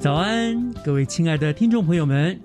[0.00, 2.40] 早安，各位亲爱的听众朋友们，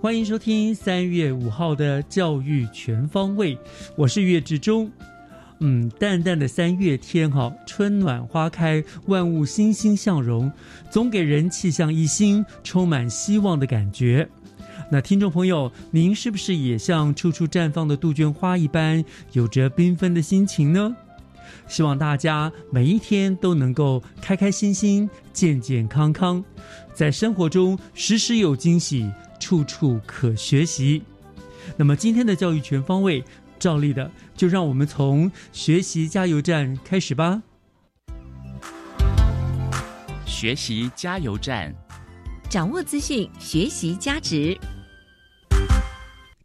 [0.00, 3.56] 欢迎收听三月五号的教育全方位，
[3.94, 4.90] 我是岳志忠。
[5.60, 10.50] 嗯，淡淡的三月天哈，春暖花开，万物欣欣向荣，
[10.90, 14.28] 总给人气象一新、充满希望的感觉。
[14.90, 20.96] 那听众朋友，您是不是也像处处绽放的杜鹃花一般，有着缤纷的心情呢？
[21.68, 26.44] 希望大家每一天都能够开开心心、健健康康，
[26.94, 31.02] 在生活中时时有惊喜，处处可学习。
[31.76, 33.24] 那么今天的教育全方位，
[33.58, 37.42] 照例的就让我们从学习加油站开始吧。
[40.24, 41.74] 学习加油站，
[42.50, 44.56] 掌握资讯，学习价值。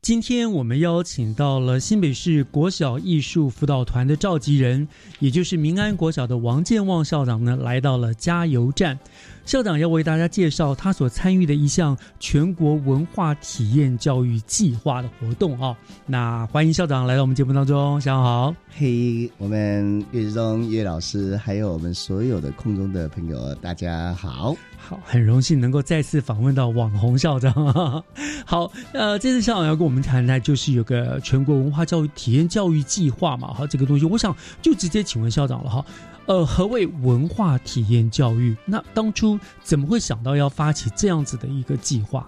[0.01, 4.88] 今天我们邀请到了新北市国小艺术辅导团的召集人，
[5.19, 8.97] 也就是民安国小的王建旺校长呢，来到了加油站。
[9.45, 15.78] 校长要为大家介绍他所参与的一项全国文化体验教育计划的活动啊。
[16.07, 18.56] 那欢迎校长来到我们节目当中，下午好。
[18.75, 24.56] 嘿，我们岳志忠岳老师，还有我们所有的空中的朋友，大家好。
[24.84, 27.53] 好，很荣幸能够再次访问到网红校长。
[28.46, 35.86] 好，呃，这次校长要跟我们谈谈，就是有个全国文化教育体验教育计划嘛，哈，这个东西，我想就直接请问校长了哈。
[36.25, 38.56] 呃，何谓文化体验教育？
[38.66, 42.28] 那当初怎么会想到要发起这样子的一个计划？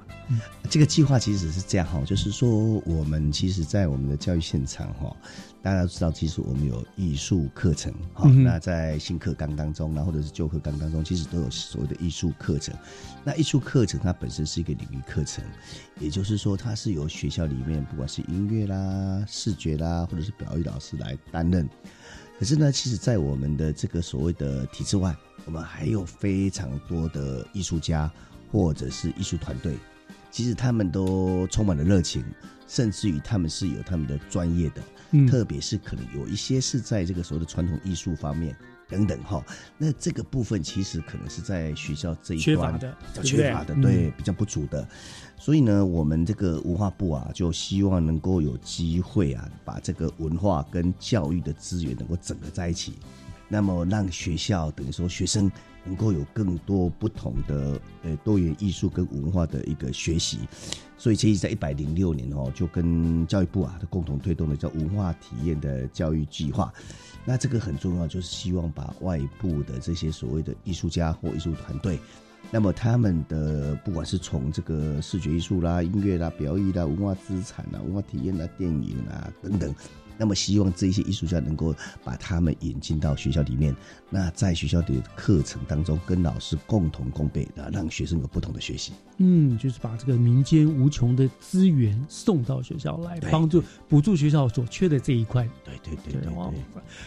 [0.70, 2.50] 这个计划其实是这样哈，就是说
[2.86, 5.16] 我们其实，在我们的教育现场哈，
[5.64, 12.76] 大家都知道，其实我们有艺术课程哈，嗯那在新课纲当中，然后或者是旧课纲当中，其实都有所谓的艺术课程。
[13.24, 15.42] 那艺术课程它本身是一个领域课程，
[16.02, 21.66] 也就是说，它是由学校里面不管是音乐啦、视觉啦，或者是表演老师来担任。
[22.38, 25.16] 可是呢，其实，在我们的这个所谓的体制外，
[25.46, 28.12] 我们还有非常多的艺术家
[28.52, 29.78] 或者是艺术团队，
[30.30, 32.22] 其实他们都充满了热情，
[32.74, 38.56] 甚至于他们是有他们的专业的，嗯特别是可能有一些是在这个所谓的传统艺术方面
[38.90, 39.46] 等等哈。
[39.78, 44.88] 那这个部分其实可能是在学校这一端缺乏的比较缺乏的，嗯对，比较不足的。
[45.38, 52.94] 所以呢，我们这个文化部啊，就希望能够有机会啊，把这个文化跟教育的资源能够整合在一起，
[53.54, 55.52] 那么让学校等于说学生
[55.86, 60.40] 能够有更多不同的呃多元艺术跟文化的一个学习。
[60.98, 66.74] 所以，其实在一百零六年哦，就跟教育部啊，共同推动的叫文化体验的教育计划。
[67.26, 72.00] 那这个很重要，就是希望把外部的这些所谓的艺术家或艺术团队，
[72.50, 79.76] 那么他们的不管是从这个视觉艺术啦、音乐啦、表演啦、文化资产啦、文化体验啦、电影啊等等，
[80.18, 83.76] 那么希望这些艺术家能够把他们引进到学校里面，
[84.10, 88.94] 那在学校的课程当中跟老师共同共备，啊，让学生有不同的学习。
[89.18, 95.48] 嗯，就是把这个民间无穷的资源送到学校来，帮助补助学校所缺的这一块。
[95.64, 96.34] 对对对对。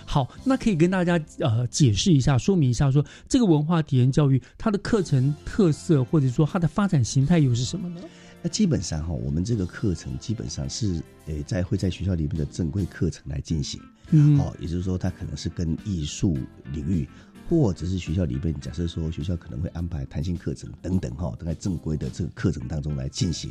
[0.05, 8.01] 好，那可以跟大家呃解释一下、说明一下说这个文化体验教育它的课程特色，或者说它的发展形态又是什么呢？
[8.47, 13.81] 那基本上哈，我们这个课程基本上是诶在会在学校里面的正规课程来进行。
[14.11, 16.39] 嗯好、也就是说，它可能是跟艺术
[16.73, 17.09] 领域，
[17.51, 23.51] 或者是学校里面，假设说学校可能会安排弹性课程等等哈、都在正规的这个课程当中来进行。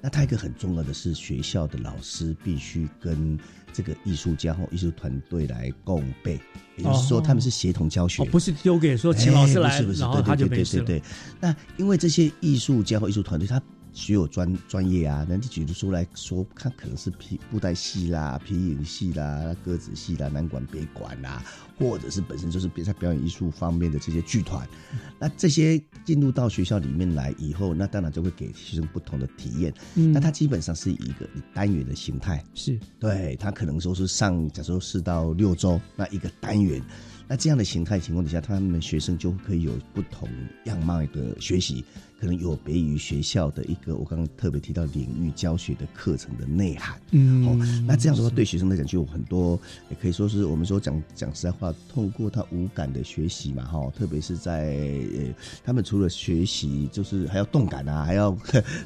[0.00, 3.36] 那它一个很重要的是，学校的老师必须跟
[3.72, 6.40] 这个艺术家或艺术团队来共备，
[6.76, 8.22] 也就是说哦他们是协同教学。
[8.22, 10.64] 哦，不是丢给说请老师来，是不是然后他就对对。
[10.64, 11.02] 对对对。
[11.40, 13.60] 那因为这些艺术家或艺术团队，他
[13.98, 21.42] 学有专专业啊，那你举得出来说，他可能是皮布袋戏啦、皮影戏啦、歌子戏啦、南管北管啦，
[21.76, 24.66] 或者是本身就是在表演艺术方面的这些剧团。
[25.18, 29.74] 那这些进入到学校里面来以后，那当然就会给学生不同的体验。
[29.96, 36.80] 嗯那它基本上是一个以单元的形态，是对他可能说是上，假如说四到六周那一个单元，
[37.28, 40.28] 那这样的形态情况底下，他们学生就可以有不同
[40.64, 41.84] 样貌的学习，
[42.18, 46.98] 可能有别于学校的一个我刚刚特别提到领域教学的课程的内涵。
[47.10, 49.60] 嗯哦，那这样的话，对学生来讲就有很多，
[49.90, 54.70] 也可以说是我们说讲讲实在话，透过他无感的学习嘛，哈，特别是在
[55.14, 58.34] 呃，他们除了学习，就是还要动感啊，还要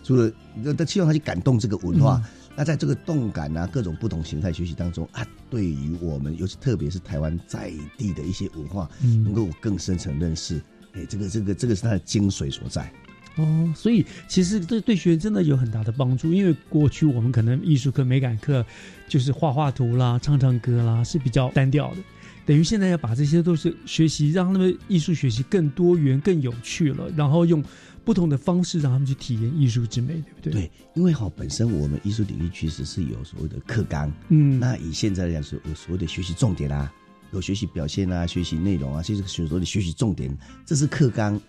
[0.02, 2.20] 除了那他希望他去感动这个文化。
[2.24, 10.60] 嗯那在这个动感啊，各种不同形态学习当中啊，对于我们，尤其特别是台湾在地的一些文化，嗯能够更深层认识。
[10.93, 12.93] 哎，这个这个这个是它的精髓所在。
[13.37, 18.62] 哦，所以其实这对学生真的有很大的帮助，因为过去我们可能艺术课、美感课
[19.08, 21.96] 就是画画图啦、唱唱歌啦是比较单调的，
[22.44, 27.64] 等于现在要把这些都是学习，让他们艺术学习更多元、更有趣了，然后用
[28.04, 30.52] 不同的方式让他们去体验艺术之美，对不对？
[30.52, 36.93] 对，因为哈、本身我们艺术领域其实是有所谓的课纲，嗯，那以现在来讲是有所谓的学习重点啊，
[37.32, 41.40] 有学习表现啊，学习内容啊，其实所谓的学习重点，这是课纲。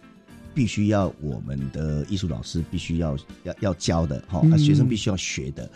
[0.56, 5.68] 必须要我们的艺术老师必须要要要教的哈，那、嗯学生必须要学的。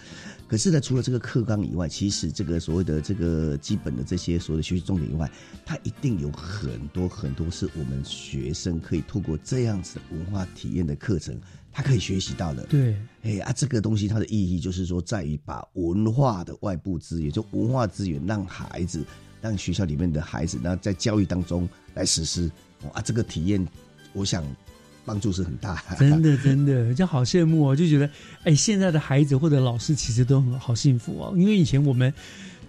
[0.48, 5.30] 可是呢，除了这个课纲以外，其实这个所谓的这个基本的这些所谓的学习重点以外，
[5.66, 11.38] 它一定有很多很多是我们学生可以透过这样子的文化体验的课程，
[11.74, 12.64] 他可以学习到的。
[12.68, 19.04] 对，哎啊，这个东西它的意义就是说，在于把文化的外部资源，就文化资源，让孩子，
[19.42, 22.50] 让学校里面的孩子，然后在教育当中来实施。
[22.84, 23.68] 哦啊，这个体验，
[24.14, 24.46] 我想
[25.08, 25.82] 帮助是很大。
[25.98, 28.08] 真的真的，就好羡慕哦，就觉得
[28.44, 32.14] 哎，现在的孩子或者老师其实都很好幸福哦，因为以前我们。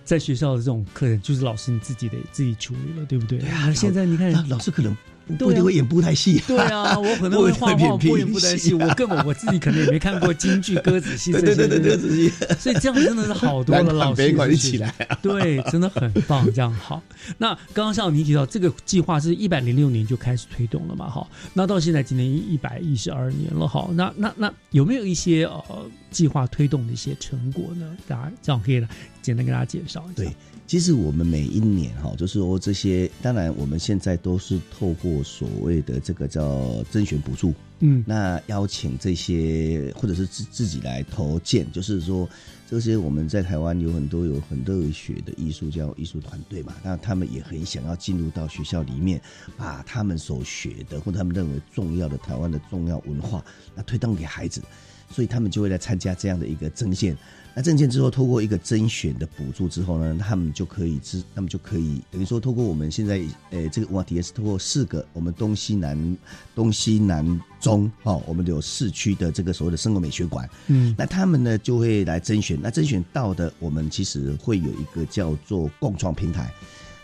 [0.08, 3.40] 在学校的这种课程，就是老师你自己得自己处理了，对不对？
[3.40, 4.96] 对啊现在你看那老师可能
[5.28, 13.92] 不对啊不一定会演布袋戏、对啊，我可能会画画，不演不担心，我根本我自己可能也没看过京剧、歌子戏这些，对对对对对，对所以这样真的是好多了。
[13.92, 17.02] 老师别管一起来，对，真的很棒，这样好。
[17.36, 21.08] 那刚刚像你提到，这个计划是一百零六年就开始推动了嘛？
[21.08, 27.96] 哈，那到现在今年一百一十二年了，哈，那那那有没有一些呃计划推动的一些成果呢？
[28.06, 28.88] 大家这样可以来
[29.22, 30.14] 简单跟大家介绍一下。
[30.16, 30.34] 对，
[30.66, 42.28] 其实我们每一年哈，就是说这些，当然我们现在都是透过所谓的这个叫甄选补助，嗯那邀请这些或者是自自己来投件，就是说
[42.68, 49.20] 这些我们在台湾有很多有很热血的艺术家、艺术团队嘛，那他们也很想要进入到学校里面，
[49.56, 53.44] 把他们所学的或者他们认为重要的台湾的重要文化，
[53.74, 54.60] 那推动给孩子，
[55.10, 57.16] 所以他们就会来参加这样的一个征线。
[57.54, 63.20] 那证件之后，透过一个甄选的补助之后呢，他们就可以知，他们就可以等于说，透过我们现在
[63.50, 66.16] 呃这个文化体验是透过四个我们东西南
[66.54, 76.52] 东西南中哦，我们有市区的这个所谓的生活美学馆，嗯那他们呢就会来甄选，那甄选到的，我们其实会有一个叫做共创平台。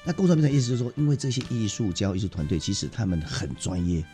[0.04, 4.04] 那共创平台意思就是说，因为这些艺术教艺术团队其实他们很专业，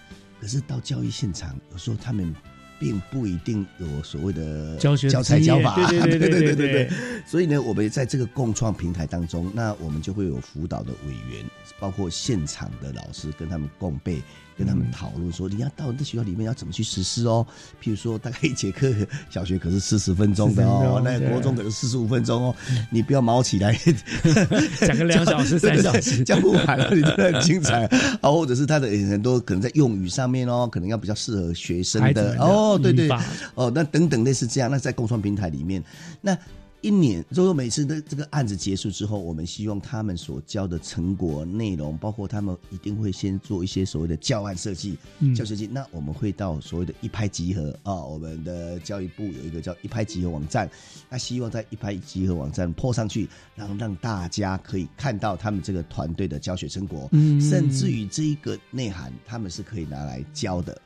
[0.41, 2.35] 可是到教育现场，有时候他们
[2.81, 6.91] 并不一定有所谓的教学、教材、教法，对对对 对对。
[7.27, 11.45] 所以呢，我们在这个共创平台当中，那我们就会有辅导的委员，
[11.79, 14.23] 包括现场的老师，跟他们共备。
[14.61, 17.47] 跟他们讨论说，你要到那学校里面要怎么去实施哦。
[17.83, 18.93] 譬如说，大概一节课，
[19.31, 22.55] 小学可是四十分钟的40分哦那国中可是四十五分钟哦，
[22.91, 23.75] 你不要毛起来，
[24.81, 27.87] 讲个两小时、三小时， 讲不完了，你真的很精彩。
[28.21, 28.31] 啊！
[28.31, 32.37] 或者是他的很多可能在用语上面哦，可能要比较适合学生的。
[32.39, 33.09] 哦，对对。
[33.55, 35.83] 哦，那等等类似这样，那在共创平台里面，
[36.21, 36.37] 那
[36.83, 45.67] 一年，就是说每次的这个案子结束之后，我们希望他们所教的成果内容，包括他们一定会先做一些所谓的教案设计、嗯教设计。
[45.67, 50.71] 那我们会到所谓的一拍即合啊，我们的教育部有一个叫一拍即合网站，
[51.11, 60.81] 那希望在一拍即合网站破上去，然后让大家可以看到他们这个团队的教学成果，嗯甚至于这一个内涵，他们是可以拿来教的。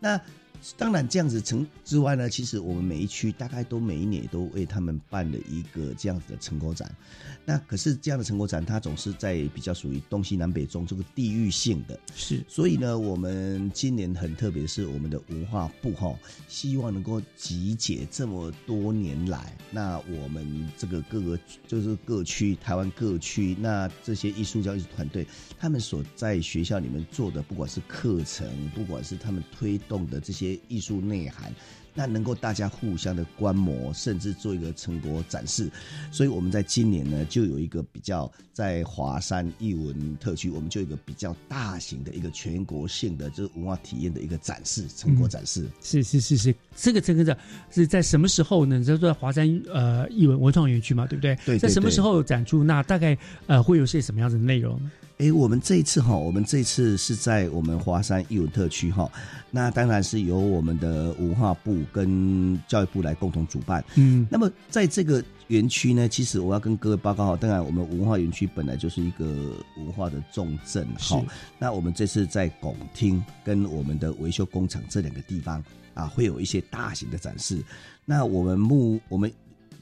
[0.00, 0.20] 那
[0.76, 6.94] 当然这样子成之外呢，其实我们每一区大概都每一年都为他们办了一个这样子的成果展。
[7.44, 11.98] 那可是这样的成果展，它总是在比较属于东西南北中这个地域性的。
[12.14, 16.14] 是，所以呢，我们今年很特别，是我们的文化部哈，
[16.46, 25.26] 希望能够集结这么多年来，那我们这个各个就是各区台湾各区，那这些艺术教育团队，
[25.58, 31.52] 他们所在学校里面做的，不管是课程，不管是他们推动的这些艺术内涵。
[31.94, 35.68] 那能够大家互相的观摩，甚至做一个成果展示，
[36.12, 45.66] 所以我们在今年呢，就有一个比较在华山艺文特区，我们就有一个比较大型的一个全国性的就是文化体验的一个展示成果展示。
[45.82, 47.36] 是是是是，这个这个展
[47.68, 48.84] 是在什么时候呢？
[48.84, 51.36] 就在华山呃艺文文创园区嘛，对不对？
[51.44, 51.58] 对。
[51.58, 52.62] 在什么时候展出？
[52.62, 54.80] 那大概呃会有些什么样子的内容？
[55.18, 59.10] 哎，我们这一次哈，我们这次是在我们华山义文特区哈，
[59.50, 63.84] 那当然是由我们的文化部跟教育部来共同主办。
[63.96, 69.26] 嗯，那么在这个园区呢，其实我要跟各位报告哈，当然我们文化园区本来就是一个
[69.76, 71.20] 文化的重镇哈。
[71.58, 75.60] 那我们这次在拱厅跟我们的维修工厂这两个地方
[75.94, 77.60] 啊，会有一些大型的展示。
[78.04, 79.28] 那我们目我们。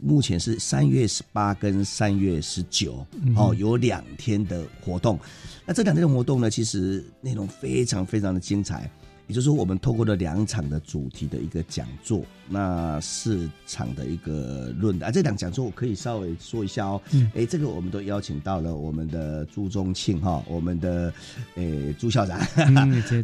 [0.01, 5.19] 目前是三月十八跟三月十九，哦，有两天的活动。
[5.65, 8.91] 那这两天的活动呢，其实内容非常非常的精彩。
[9.27, 17.03] 也就是说，我们透过了两场的主题的一个讲座，那四场的一个论啊，这两讲座我可以稍微说一下哦。
[17.35, 21.13] 哎，这个我们都邀请到了我们的朱宗庆哈，我们的
[21.57, 22.39] 诶朱校长，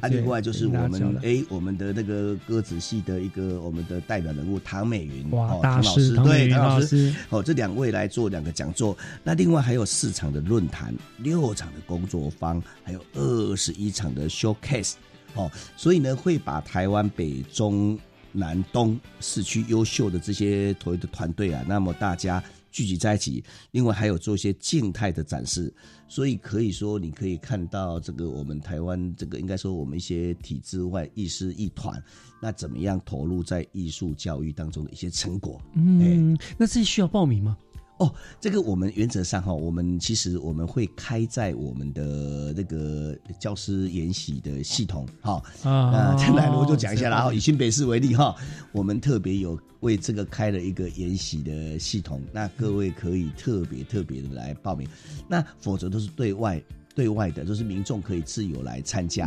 [0.01, 8.97] 啊，另外就是我们哎我们的那个歌子系的一个我们的代表人物唐美云哦，唐老师对唐老师哦，这两位来做两个讲座。
[9.23, 14.95] 那另外还有四场的论坛，六场的工作坊，还有二十一场的 showcase。
[15.35, 17.99] 哦，所以呢，会把台湾北中
[18.33, 25.73] 南东市区优秀的这些团的团队啊，那么大家聚集在一起，另外还有做一些静态的展示，
[26.09, 32.03] 所以可以说你可以看到这个我们台湾这个应该说我们一些体制外艺师亦团，
[32.41, 35.61] 那怎么样投入在艺术教育当中的一些成果。
[35.75, 37.57] 嗯，那这需要报名吗？
[38.03, 47.33] 哦，这个我们原则上哈，我们其实我们会开在我们的那个教师研习的系统哈啊，将来我就讲一下啦。
[47.33, 48.35] 以新北市为例哈，
[48.73, 54.89] 我们特别有为这个开了一个研习的系统，那各位可以特别特别的来报名，
[55.29, 56.61] 那否则都是对外。
[56.95, 59.27] 对外的，就是民众可以自由来参加。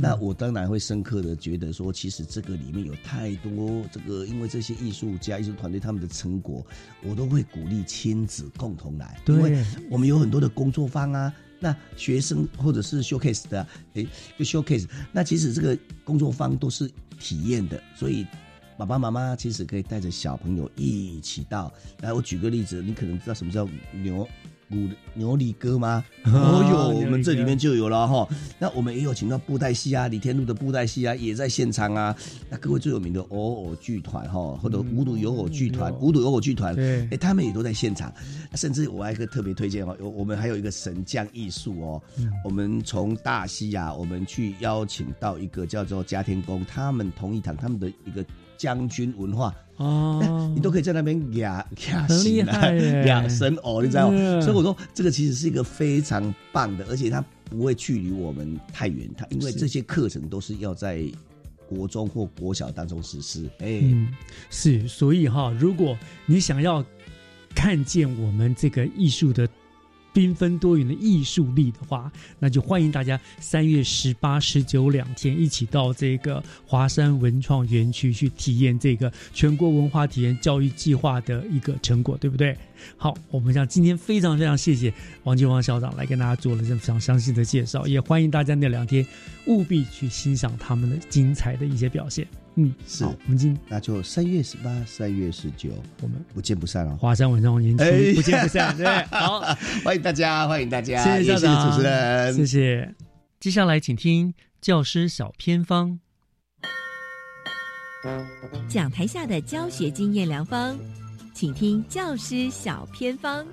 [0.00, 6.64] 那我当然会深刻的觉得说，其实这个里面有太多这个，因为这些艺术家、艺术团队他们的成果，
[7.02, 9.18] 我都会鼓励亲子共同来。
[9.26, 14.06] 因为我们有很多的工作坊啊，那学生或者是 showcase 的，诶，
[14.38, 14.86] 就 showcase。
[15.12, 18.26] 那其实这个工作坊都是体验的，所以
[18.76, 21.72] 爸爸妈妈其实可以带着小朋友一起到。
[22.02, 24.28] 来，我举个例子，你可能知道什么叫牛。
[24.68, 26.04] 牛牛里哥吗？
[26.26, 28.26] 哦哟，我们这里面就有了哈。
[28.58, 32.14] 那我们也有请到布袋戏啊，李天禄的布袋戏啊，也在现场啊。
[32.50, 36.74] 那各位最有名的偶偶剧团哈，或者五堵有偶剧团，五堵有偶剧团，
[37.10, 38.12] 哎，他们也都在现场。
[38.54, 42.02] 甚至我还一个特别推荐哦，有我们还有一个神将艺术哦。
[42.44, 48.24] 我们从大西亚，我们去邀请到一个叫做嘉天宫，他们同一堂他们的一个
[48.56, 49.54] 将军文化。
[49.76, 52.72] 哦，你都可以在那边压压神啊，
[53.04, 54.40] 压神哦，你知道吗？
[54.40, 59.08] 所以我说这个其实是一个非常棒的，而且它不会距离我们太远。
[59.16, 61.04] 它因为这些课程都是要在
[61.68, 63.48] 国中或国小当中实施。
[63.58, 63.82] 哎，
[64.50, 66.84] 是，所以哈，如果你想要
[67.54, 69.48] 看见我们这个艺术的。
[70.16, 82.56] 缤纷多元的艺术力的话，那就欢迎大家三月十八、十九两天一起到这个华山文创园区去体验这个全国文化体验教育计划的一个成果，对不对？
[82.96, 84.90] 好，我们像今天非常非常谢谢
[85.24, 89.06] 王金王校长来跟大家做了这么常详细的介绍，也欢迎大家那两天
[89.46, 92.26] 务必去欣赏他们的精彩的一些表现。
[92.58, 95.68] 嗯，是，我们今那就三月十八、三月十九，
[96.00, 96.96] 我们不见不散了。
[96.96, 99.40] 华山文创园区不见不散，对，好，
[99.84, 102.94] 欢迎大家，欢迎大家，谢谢校长，主持人，谢谢。
[103.38, 104.32] 接下来请听
[104.62, 106.00] 教师小偏方，
[108.66, 110.78] 讲台下的教学经验良方，
[111.34, 113.46] 请听教师小偏方。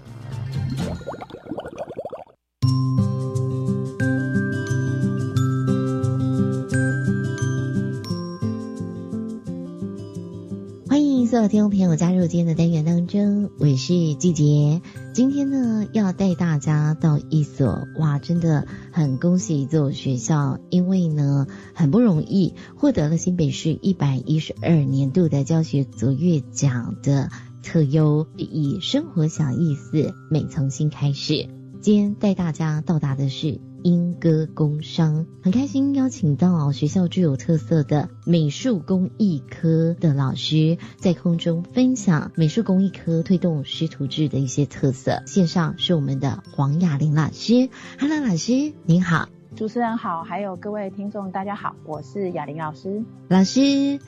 [11.34, 14.84] 所有听众朋友加入今天的单元当中，我是季杰。
[15.16, 27.32] 今天呢，要带大家到一所哇，真的很恭喜一所学校，因为呢，很不容易获得了新北市一百一十二年度的教学卓越奖的
[27.64, 31.50] 特优，以生活小意思，美从新开始。
[31.82, 33.60] 今天带大家到达的是。
[33.84, 45.22] 莺歌工商很开心邀请到学校具有特色的美术工艺科的老师，在空中分享美术工艺科推动师徒制的一些特色。
[45.26, 47.68] 线上是我们的黄雅玲老师
[48.00, 53.04] ，Hello，老师您好，主持人好，还有各位听众大家好，我是雅玲老师。
[53.28, 54.00] 老师，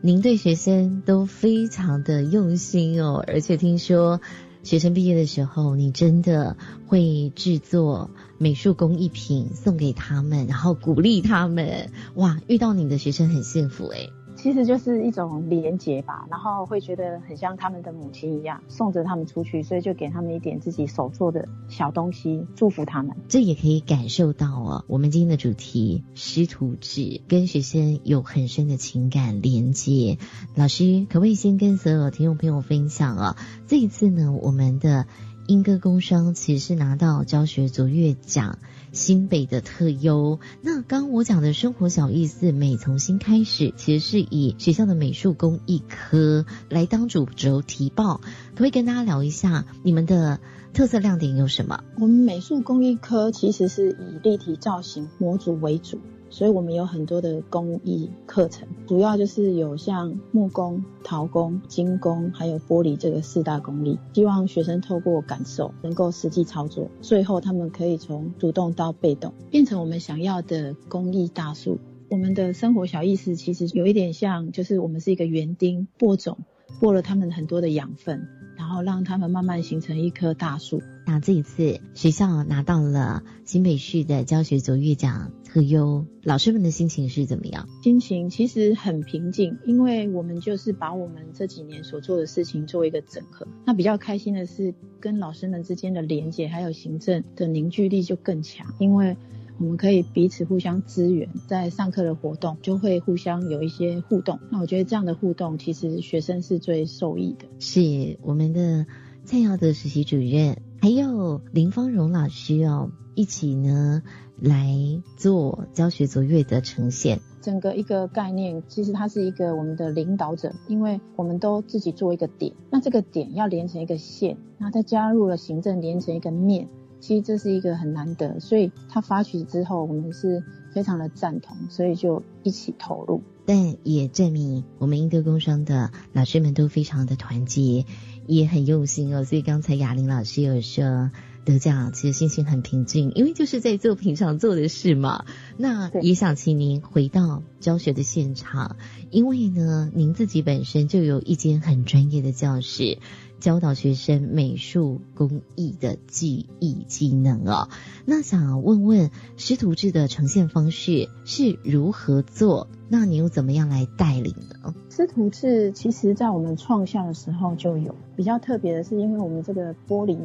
[0.00, 4.20] 您对学生都非常的用心哦，而且听说。
[4.62, 11.90] 学生毕业的时候，你真的会制作美术工艺品送给他们，然后鼓励他们。
[12.14, 14.10] 哇，遇到你的学生很幸福哎。
[14.36, 23.16] 其实就是一种连结吧，然后会觉得很像他们的母亲一样，送着他们出去，所以就给他们一点自己手做的小东西，祝福他们。
[23.28, 30.18] 这也可以感受到哦，我们今天的主题师徒制跟学生有很深的情感连接。
[30.56, 33.36] 老师，可不可以先跟所有听众朋友分享啊？
[33.68, 35.06] 这一次呢，我们的
[35.46, 38.58] 英歌工商其实是拿到教学卓越奖。
[38.92, 48.20] 新北的特优，那刚我讲的生活小意思，美从新开始，其实是以学校的美术工艺科来当主轴提报，
[48.54, 50.38] 可以跟大家聊一下你们的
[50.72, 51.82] 特色亮点有什么？
[51.96, 55.98] 我们美术工艺科其实是以立体造型模组为主。
[56.34, 63.96] 所以我们有很多的工艺课程，主要就是有像木工、陶工、金工，还有玻璃这个四大工艺。
[64.14, 71.78] 希望学生透过感受，能够实际操作，最后他们可以从主动到被动，变成我们想要的工艺大树。
[72.10, 76.38] 我们的生活小意思其实有一点像，就是我们是一个园丁，播种，
[76.80, 78.26] 播了他们很多的养分，
[78.56, 80.82] 然后让他们慢慢形成一棵大树。
[81.06, 85.30] 那这一次学校拿到了新北市的教学卓越奖。
[85.54, 87.68] 特优，老师们的心情是怎么样？
[87.80, 93.46] 心情其实很平静，因为我们就是把我们这几年所做的事情做一个整合。
[93.64, 99.16] 那比较开心的是，跟老师们之间的连接还有行政的凝聚力就更强，因为
[99.60, 104.40] 我们可以彼此互相支援，在上课的活动就会互相有一些互动。
[104.50, 107.46] 那我觉得这样的互动，其实学生是最受益的。
[107.60, 108.86] 是我们的
[109.24, 114.02] 蔡耀的实习主任，还有林芳荣老师哦，一起呢。
[114.44, 126.68] 来做教学卓越的呈现，整个一个概念，其实它是一个我们的领导者，因为我们都自己做一个点，那这个点要连成一个线，那再加入了行政连成一个面，
[127.00, 133.22] 其实这是一个很难得，所以它发起之后，我们是非常的赞同，所以就一起投入。
[133.46, 137.86] 但也证明我们英德工商的老师们都非常的团结，
[138.26, 139.24] 也很用心哦。
[139.24, 141.10] 所以刚才雅玲老师有说。
[141.44, 145.24] 得奖，其实心情很平静，因为就是在做平常做的事嘛。
[145.56, 148.76] 那也想请您回到教学的现场，
[149.10, 152.98] 因为呢，您自己本身就有一间很专业的教室，
[153.40, 157.68] 教导学生美术工艺的技艺技能哦。
[158.06, 162.68] 那想问问师徒制的呈现方式是如何做？
[162.88, 164.74] 那你又怎么样来带领呢？
[164.88, 170.16] 师徒制其实在我们创校的时候就有，比较特别的是，因为我们这个玻璃。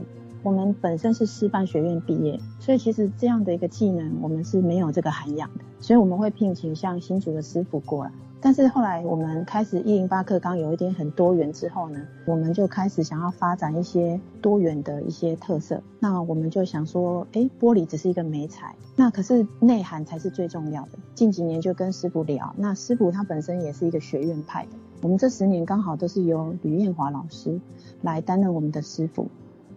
[0.41, 8.11] 我们本身是师范学院毕业，所以其实这样的一个技能我们是没有这个涵养的，所以我们会聘请像新竹的师傅过来。
[8.41, 15.83] 但是后来我们开始一零八课纲有一点很多元之后呢，我们就开始想要发展一些多元的一些特色。
[15.99, 20.91] 那我们就想说，哎，玻璃只是一个媒材，那可是内涵才是最重要的。
[21.15, 24.69] 近几年就跟师傅聊，那师傅他本身也是一个学院派的，
[25.01, 27.59] 我们这十年刚好都是由吕燕华老师
[28.01, 29.27] 来担任我们的师傅。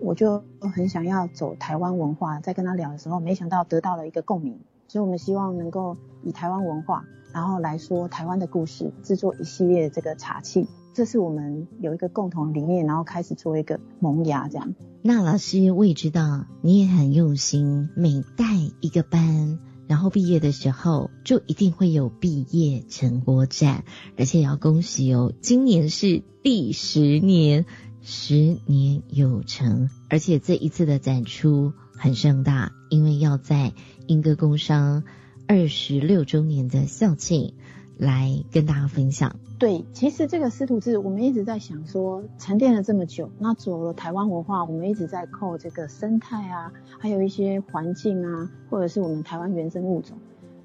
[0.03, 14.75] 我就很想要走台湾文化，在跟他聊的时候，没想到得到了一个共鸣，所以我们希望能够以台湾文化，然后来说台湾的故事，制作一系列这个茶器，这是我们有一个共同理念，然后开始做一个萌芽这样。
[15.03, 18.45] 那老师我也知道你也很用心，每带
[18.81, 23.85] 一个班，然后毕业的时候就一定会有毕业成果展，
[24.19, 27.67] 而且也要恭喜哦，今年是第十年。
[28.05, 33.73] 十年有成，而且这一次的展出很盛大，因为要在
[34.09, 35.05] 英歌工商
[35.47, 37.55] 二十六周年的校庆
[37.97, 39.37] 来跟大家分享。
[39.61, 50.19] 对，其实这个师徒制，我们一直在想说，沉淀了这么久，那走了台湾文化，我们一直在扣这个生态啊，还有一些环境啊，或者是我们台湾原生物种，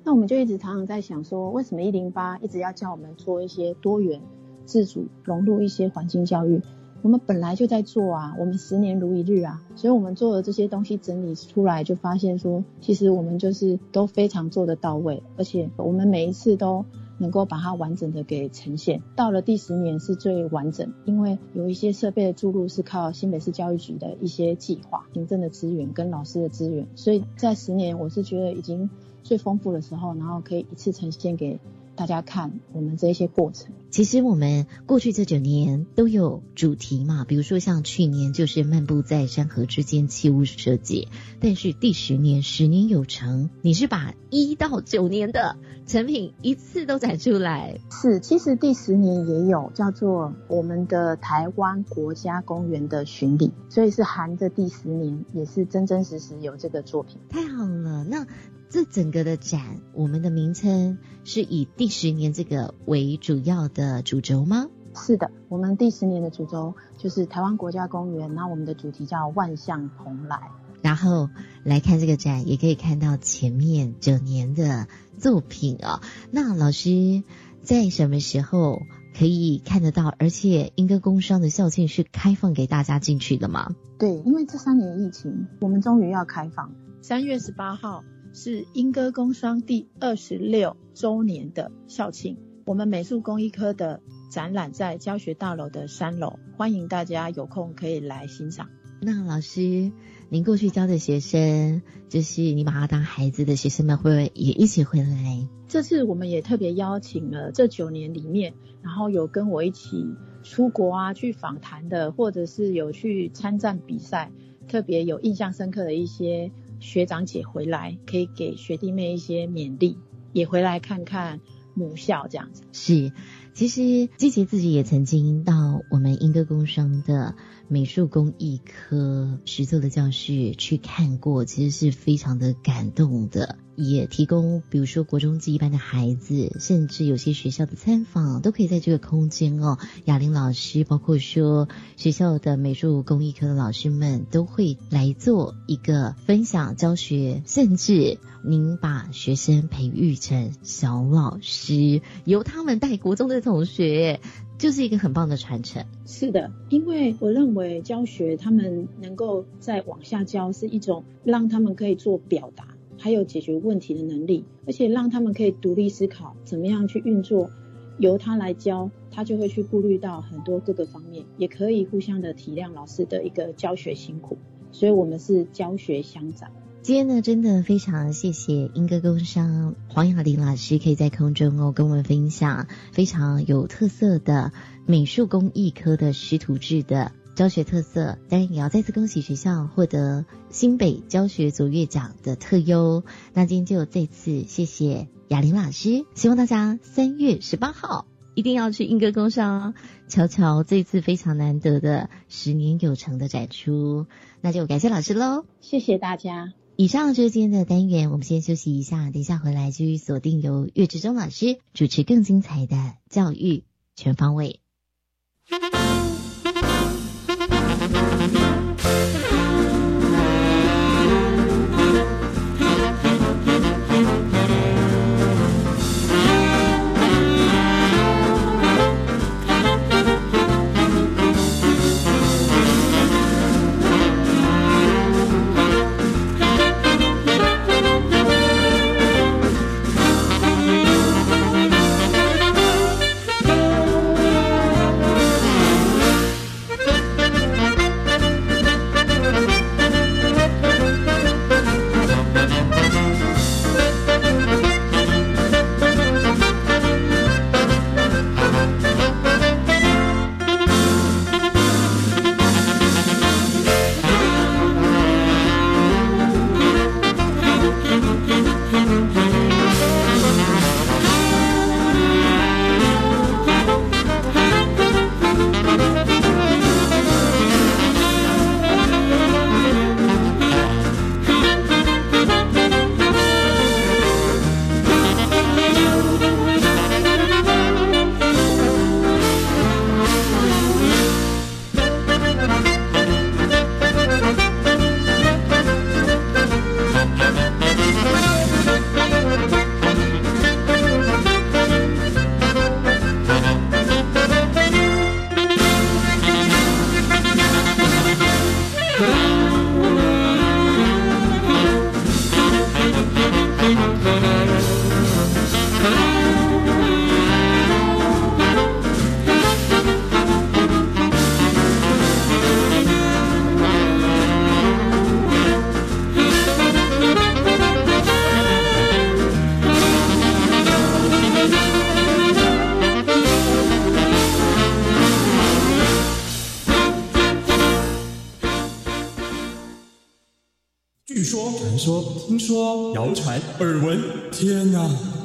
[0.03, 4.19] 那我们就一直常常在想说，为什么一零八一直要叫我们做一些多元
[4.65, 6.59] 自主融入一些环境教育？
[7.07, 16.83] 我们本来就在做啊，我们十年如一日啊，所以我们做的这些东西整理出来，就发现说，其实我们就是都非常做得到位，而且我们每一次都
[17.17, 19.01] 能够把它完整的给呈现。
[19.15, 28.89] 到了第十年是最完整，因为有一些设备的注入是靠新北市教育局的一些计划、行政的资源跟老师的资源，所以在十年我是觉得已经
[29.23, 31.57] 最丰富的时候，然后可以一次呈现给。
[31.97, 41.07] 大家看我们这些过程，其实我们过去这九年都有主题嘛，比如说像去年就是漫步在山河之间，器物设计，
[41.39, 45.57] 但是第十年十年有成，你是把一到九年的
[45.87, 47.79] 成品一次都展出来。
[47.89, 57.17] 是，其实第十年也有叫做我们的台湾国家公园的巡礼，所以是含着第十年，也是真真实实有这个作品。
[57.27, 58.27] 太好了，那。
[58.69, 64.67] 这整个的展，我们的名称是以第十年这个为主要的主轴吗？
[64.93, 70.51] 是的，我们第十年的主轴就是台湾国家公园，那我们的主题叫万象蓬莱。
[70.81, 71.29] 然后
[71.63, 76.01] 来看这个展，也可以看到前面九年的作品啊。
[76.31, 77.23] 那老师
[77.61, 78.81] 在什么时候
[79.17, 80.13] 可以看得到？
[80.19, 83.75] 而且英歌工商的校庆是开放给大家进去的吗？
[83.97, 88.03] 对，因为这三年疫情，我们终于要开放，三月十八号。
[88.39, 98.69] 是英歌工商第二十六周年的校庆，我们美术工艺科的展览在教学大楼的三楼，欢迎大家有空可以来欣赏。
[99.01, 99.91] 那老师，
[100.29, 105.47] 您过去教的学生，就是你把他当孩子的学生们，会不会也一起回来？
[105.67, 110.05] 这次我们也特别邀请了这九年里面，然后有跟我一起
[110.43, 114.31] 出国啊去访谈的，或者是有去参战比赛，
[114.67, 116.51] 特别有印象深刻的一些。
[116.79, 119.97] 学长姐回来可以给学弟妹一些勉励，
[120.33, 121.39] 也回来看看
[121.73, 122.63] 母校这样子。
[122.71, 123.11] 是，
[123.53, 127.35] 其实积极自己也曾经到我们英歌工商的
[127.69, 133.57] 美术工艺科实作的教室去看过，其实是非常的感动的。
[133.75, 139.77] 也提供，比如说国中级一班的孩子，甚至有些学校的参访，都可以在这个空间哦。
[140.05, 154.21] 雅玲老师，包括说学校的美术工艺科的老师们，都会来做一个分享教学，甚至您把学生培育成小老师，由他们带国中的同学，
[154.57, 155.85] 就是一个很棒的传承。
[156.05, 162.67] 是的，因为我认为教学他们能够再往下教，是一种让他们可以做表达。
[162.99, 167.51] 还有解决问题的能力，而且让他们可以独立思考，怎么样去运作，
[167.99, 174.39] 由他来教，他就会去顾虑到很多各个方面，也可以互相的体谅老师的一个教学辛苦，
[174.71, 176.49] 所以我们是教学相长。
[176.87, 184.53] 今天呢，真的非常谢谢英歌工商黄雅玲老师，可以在空中哦跟我们分享非常有特色的
[184.85, 187.11] 美术工艺科的师徒制的。
[187.35, 193.03] 教学特色，当然也要再次恭喜学校获得新北教学卓越奖的特优。
[193.33, 199.73] 那今天就再次谢谢雅玲老师，希望大家三月十八号一定要去英歌工商
[200.07, 204.05] 瞧瞧这次非常难得的十年有成的展出。
[204.39, 206.53] 那就感谢老师喽，谢谢大家。
[206.79, 213.63] 以上就是今天的单元，我们先休息一下，等一下回来继续锁定由岳志忠老师主持更精彩的教育
[213.95, 214.59] 全方位。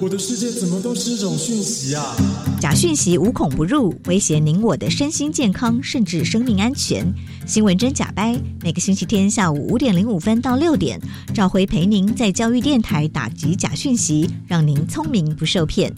[0.03, 2.17] 我的世界怎么都是一种讯息啊？
[2.59, 7.07] 假讯息无孔不入，威胁您我的身心健康，甚至生命安全。
[7.47, 11.01] 新闻真假掰，每个星期天下午五点零五分到六点，
[11.33, 15.95] 赵辉陪您在教育电台打击假讯息，让您聪明不受骗。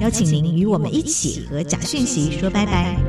[0.00, 3.03] 邀请您与我们一起和假讯息说拜拜。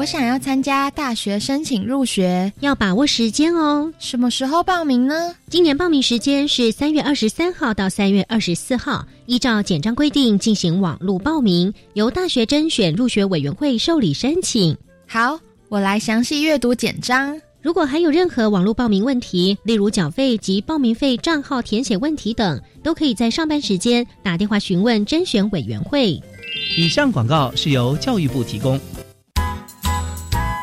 [0.00, 3.92] 我想要参加大学申请入学，要把握时间哦。
[3.98, 5.34] 什么时候报名呢？
[5.50, 14.74] 今年报名时间是三月二十三号到三月二十四号，依照简章规定进行网络报名，由大学甄选入学委员会受理申请。
[15.06, 17.38] 好，我来详细阅读简章。
[17.60, 26.18] 如果还有任何网络报名问题，例如缴费及报名费账号填写问题等，都可以在上班时间打电话询问甄选委员会。
[26.78, 28.80] 以上广告是由教育部提供。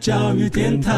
[0.00, 0.92] 教育电台。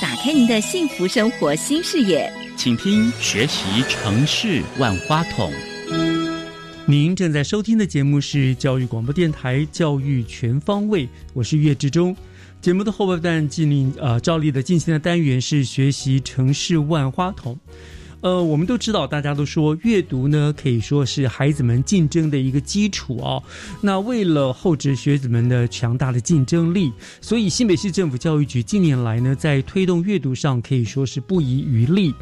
[0.00, 5.52] 打开您的幸福生活新视野，请听学习城市万花筒。
[6.86, 12.16] 您正在收听的节目是教育广播电台《教育全方位》，我是岳志忠。
[12.60, 17.58] 节目的后半段进令呃照例的进行的单元是学习城市万花筒。
[18.26, 23.40] 呃，我们都知道，大家都说阅读呢，可以说是孩子们竞争的一个基础哦。
[23.80, 32.12] 那为了厚植学子们的强大的竞争力，所以新北市政府教育局近年来呢，在推动阅读上可以说是不遗余力。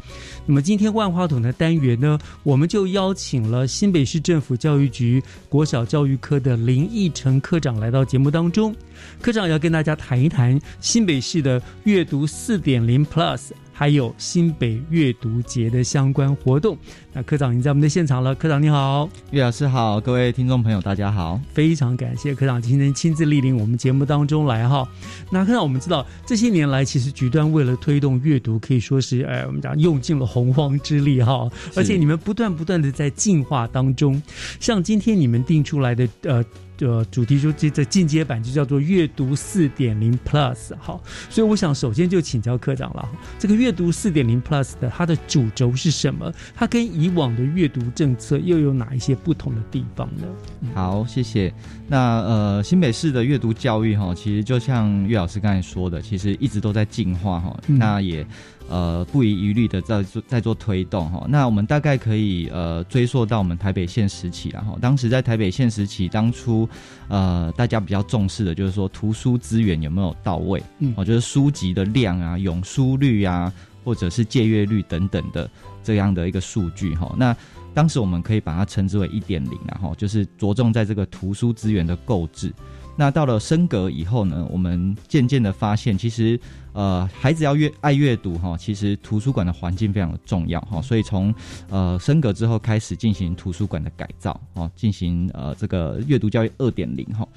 [0.45, 8.75] 那么今天万花筒的单元呢，我们就邀请了新北市政府教育局国小教育科的林义成科长来到节目当中。
[9.19, 13.49] 科长要跟大家谈一谈新北市的阅读四点零 Plus。
[13.77, 16.77] 还有新北阅读节的相关活动，
[17.11, 18.33] 那科长已经在我们的现场了。
[18.33, 24.87] 科长你好，岳老师好，各位听众朋友大家好，非常感谢科长今天亲自莅临我们节目当中来哈。
[25.29, 34.21] 那科长，我们知道这些年来，其实局端为了推动阅读，可以说是哎，我们讲用尽了洪荒之力哈，而且你们不断不断的在进化当中。
[34.61, 36.41] 像今天你们定出来的呃。
[36.77, 43.09] 的主题就这这进阶版就叫做阅读四点零 Plus 好，所以我想首先就请教科长了，
[43.39, 46.31] 这个阅读四点零 Plus 的它的主轴是什么？
[46.55, 50.27] 它跟以往的阅读政策又有哪一些不同的地方呢？
[50.73, 51.53] 好，谢谢。
[51.87, 58.25] 那呃，新北市的阅读教育哈，其实就像岳老师刚才说的，其实一直都在进化哈，那也。
[58.67, 61.25] 呃，不遗余力的在做在做推动哈。
[61.29, 66.67] 那我们大概可以呃追溯到我们台北县时期然后当时在台北县时期，当初
[67.07, 75.49] 呃大家比较重视的就是说图书资源有没有到位，嗯，我觉得书籍的量啊、涌书率啊，或者是借阅率等等的
[75.83, 77.13] 这样的一个数据哈。
[77.17, 77.35] 那
[77.73, 82.51] 当时我们可以把它称之为一点零，然后就是着重在这个图书资源的购置。
[82.97, 86.39] 那到了升格以后呢，我们渐渐的发现，其实，
[86.71, 91.33] 呃，孩子要阅爱阅读哈，其实图书馆的环境非常的重要哈，所以从
[91.69, 97.27] 呃升格之后开始进行图书馆的改造哦，进行呃这个阅读教育二点零哈。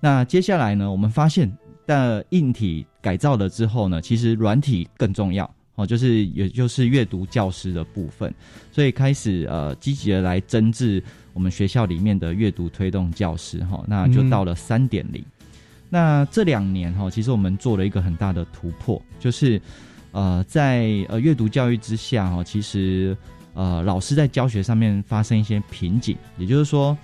[0.00, 1.52] 那接下来呢，我们发现，
[1.84, 5.52] 但硬体改造了之后呢，其实软体更重要。
[5.74, 8.34] 哦，就是也就是阅读教师的部分，
[8.72, 11.00] 所以开始呃积极的来增置
[11.38, 15.24] 我们学校里面的阅读推动教师哈，那就到了三点零。
[15.88, 19.62] 那这两年哈，其实我们做了一个很大的突破，就是
[20.10, 23.16] 呃在呃阅读教育之下哈，其实
[23.54, 26.98] 呃老师在教学上面发生一些瓶颈，也就是说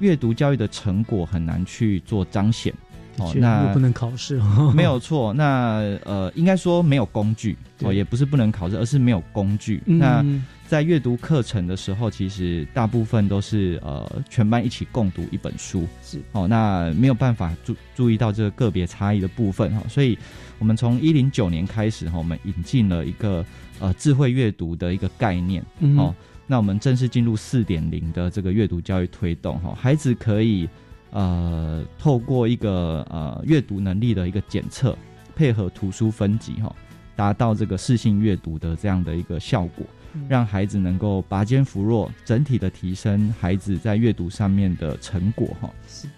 [0.00, 2.74] 阅读教育的成果很难去做彰显。
[3.18, 4.40] 哦，那又不能考试，
[4.74, 5.32] 没有错。
[5.32, 9.82] 那呃，应该说没有工具哦，也不是不能考试，而是没有工具。
[9.84, 10.24] 那
[10.66, 16.20] 在阅读课程的时候，其实大部分都是呃全班一起共读一本书，是。
[16.32, 20.18] 哦，那没有办法注注意到这个个别差异的部分哈，所以
[20.58, 23.44] 我们从一零九年开始哈，我们引进了一个
[23.80, 25.64] 呃智慧阅读的一个概念
[25.96, 26.14] 哦，
[26.46, 30.68] 那我们正式进入四点零的这个阅读教育推动哈，孩子可以
[31.10, 34.96] 呃透过一个呃阅读能力的一个检测，
[35.34, 36.74] 配合图书分级哈，
[37.16, 39.86] 达到这个适性阅读的这样的一个效果。
[40.26, 45.70] 让孩子能够拔尖扶弱，整体的提升孩子在阅读上面的成果哈。
[45.86, 46.08] 是。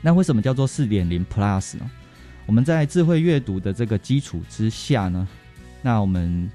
[0.00, 1.90] 那为什么叫做四点零 Plus 呢？
[2.46, 5.26] 我们在智慧阅读的这个基础之下呢，
[5.82, 6.48] 那我们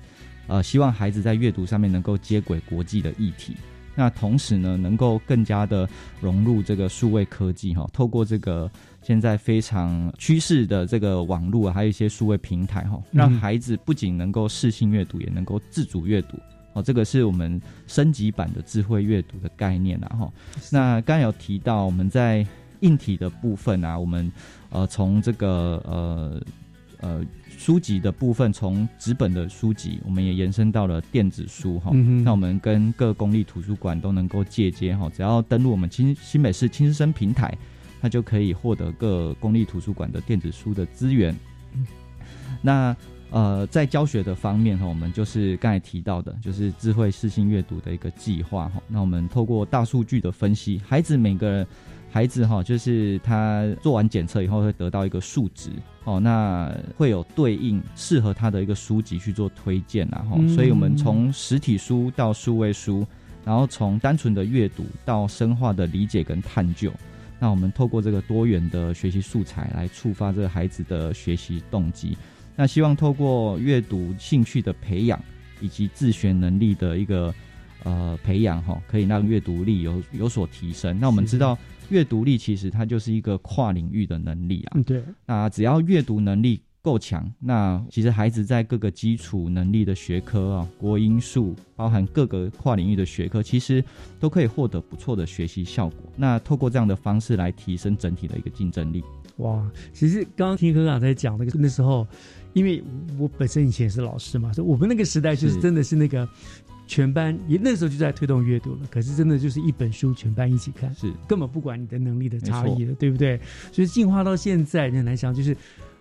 [0.47, 3.57] 呃希望孩子在阅读上面能够接轨国际的议题，
[3.99, 5.85] 那同时呢能够更加的
[6.21, 16.39] 融入这个数位科技哈，透过这个现在非常趋势的这个网络，还有一些数位平台哈，让孩子不仅能够适性阅读，也能够自主阅读。
[16.71, 20.31] 哦，这个是我们升级版的智慧阅读的概念啊，哈。
[20.71, 22.47] 那刚刚有提到我们在
[22.79, 24.31] 硬体的部分啊，我们
[24.69, 26.41] 呃从这个呃
[27.01, 27.25] 呃
[27.59, 31.91] 书籍的部分，从纸本的书籍，我们也延伸到了电子书哈。
[32.23, 37.53] 那我们跟各公立图书馆都能够借接哈，只要登录我们新新北市亲师生平台，
[37.99, 41.35] 那就可以获得各公立图书馆的电子书的资源。
[42.61, 42.95] 那
[43.29, 48.81] 呃，在教学的方面哈，我们就是刚才提到的，就是智慧视性阅读的一个计划哈。
[48.87, 51.67] 那我们透过大数据的分析，孩子每个人
[52.09, 55.69] 孩子哈，就是他做完检测以后会得到一个数值
[56.09, 63.05] 哦，那会有对应适合他的一个书籍去做推荐然后，所以我们从实体书到数位书，
[63.45, 66.91] 然后从单纯的阅读到深化的理解跟探究，
[67.37, 72.17] 那我们透过这个多元的学习素材来触发这个孩子的学习动机。
[72.55, 75.23] 那希望透过阅读兴趣的培养，
[75.61, 77.31] 以及自学能力的一个
[77.83, 80.99] 呃培养哈，可以让阅读力有有所提升。
[80.99, 81.55] 那我们知道，
[81.89, 84.79] 阅读力其实它就是一个跨领域的能力啊。
[84.85, 85.03] 对。
[85.25, 93.83] 那只要阅读能力够强，那其实孩子在各个基础能力的学科啊，国英数，包含各个跨领域的学科，其实
[94.19, 96.11] 都可以获得不错的学习效果。
[96.15, 99.03] 那透过这样的方式来提升整体的一个竞争力。
[99.37, 102.07] 哇，其实刚刚听科长在讲那个那时候。
[102.53, 102.83] 因为
[103.19, 106.27] 我本身以前是老师嘛，所以我们那个时代就是真的是那个
[106.89, 108.79] 全班也那时候就在推动阅读了。
[108.89, 113.39] 可是真的就是一本书全班一起看，是根本不管你的能力的差异了，对不对？
[113.71, 115.55] 所以进化到现在，你很难想，就是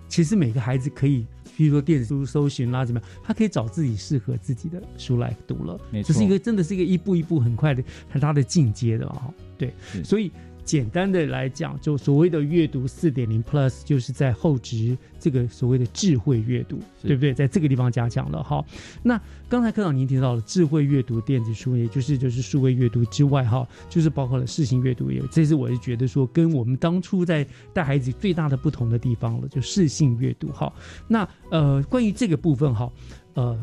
[0.08, 1.26] 其实每个孩子可以，
[1.58, 5.78] 比如说电子书搜寻啦，怎么样，他可以找自己适合自己的书来读了。
[6.02, 9.34] 这是一个真的是一个一步一步很快的，很大的进阶的哦。
[9.58, 10.32] 对，所以。
[10.68, 17.32] 简单的来讲，就所谓的阅读四点零 Plus，就是在后值这个所谓的智慧阅读，对不对？
[17.32, 18.62] 在这个地方加强了哈。
[19.02, 25.22] 那刚才科长您提到了智慧阅读电子书，也就是就是数位阅读之外哈，就是包括了视性阅读也。
[25.30, 30.70] 这是我是觉得说，跟我们当初在带孩子最大的不同的地方了，就视性阅读哈。
[31.06, 32.92] 那呃，关于这个部分哈，
[33.32, 33.58] 呃，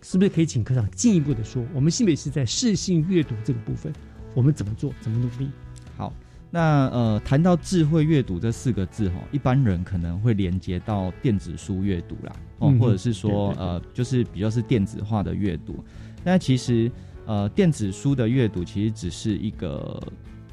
[0.00, 3.92] 是不是可以请科长进一步的说，我们新北市在视性阅读这个部分，
[4.34, 5.50] 我们怎么做，怎么努力？
[5.94, 6.10] 好。
[6.50, 15.84] 那呃，谈到智慧阅读这四个字哈，一般人可能会连接到电子书阅读啦，哦，或者是说呃，就是比较是电子化的阅读。
[16.24, 16.90] 那其实
[17.26, 20.02] 呃，电子书的阅读其实只是一个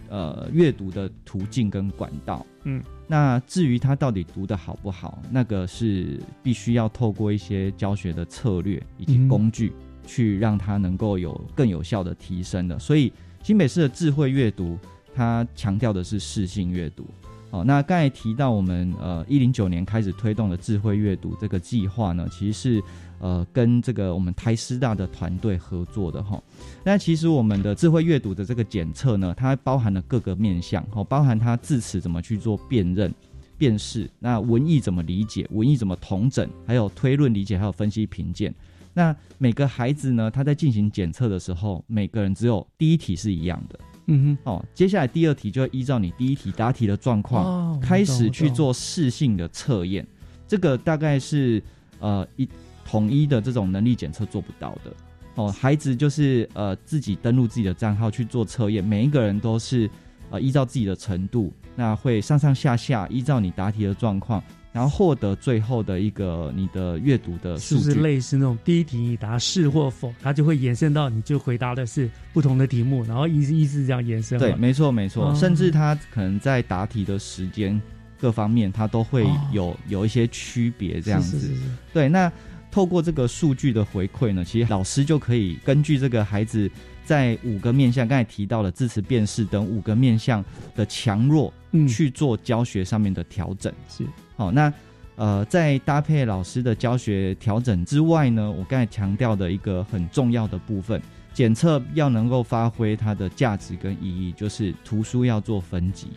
[0.09, 2.45] 呃阅读的途径跟管道。
[2.65, 9.71] 嗯，那至于他到底读的好不好，那个是必须要透过一些教学的策略以及工具，
[10.05, 12.77] 去让他能够有更有效的提升的。
[12.77, 14.77] 所以新北市的智慧阅读。
[15.15, 17.07] 它强调的是视性阅读，
[17.51, 22.83] 哦，那刚才提到我们呃一零九年开始推动的智慧阅读这个计划呢，其实是
[23.19, 26.41] 呃跟这个我们台师大的团队合作的哈。
[26.83, 33.13] 那其实我们的智慧阅读的这个检测呢，它包含了各个面向，哦，包含它字词怎么去做辨认、
[33.57, 38.53] 辨识，那文意怎么理解，文意怎么同整，还有推论理解，还有分析评鉴。
[38.93, 43.79] 那每个孩子呢，他在进行检测的时候，每个人只有第一题是一样的。
[44.07, 50.05] 嗯哼，哦，接下来第二题就会依照你第一题答题的状况，开始去做适性的测验。
[50.47, 51.61] 这个大概是
[51.99, 52.47] 呃一
[52.85, 54.93] 统一的这种能力检测做不到的。
[55.35, 59.89] 哦，孩子就是呃自己登录自己的账号去做测验，每一个人都是
[60.29, 64.41] 呃依照自己的程度，那会上上下下依照你答题的状况。
[64.75, 74.37] 然后获得最后的一个你的阅读的数据，是不是类似那种第一题你答是或否，它就会延伸到你就回答的是不同的题目，然后一直一直这样延伸。
[74.37, 77.81] 对，没错没错，甚至他可能在答题的时间
[78.19, 81.49] 各方面，它都会有有一些区别这样子。
[81.93, 82.29] 对，那
[82.69, 86.69] 透过这个数据的回馈呢，其实老师就可以根据这个孩子
[87.05, 90.43] 在五个面向，刚才提到了字词辨识等五个面向
[90.75, 91.53] 的强弱，
[91.87, 93.71] 去做教学上面的调整。
[93.87, 94.03] 是，
[94.35, 94.73] 好，那
[95.15, 101.01] 呃，在搭配老师的教学调整之外呢，我刚才强调的一个很重要的部分。
[101.33, 106.07] 检测要能够发挥它的价值跟意义，就是图书要做分级。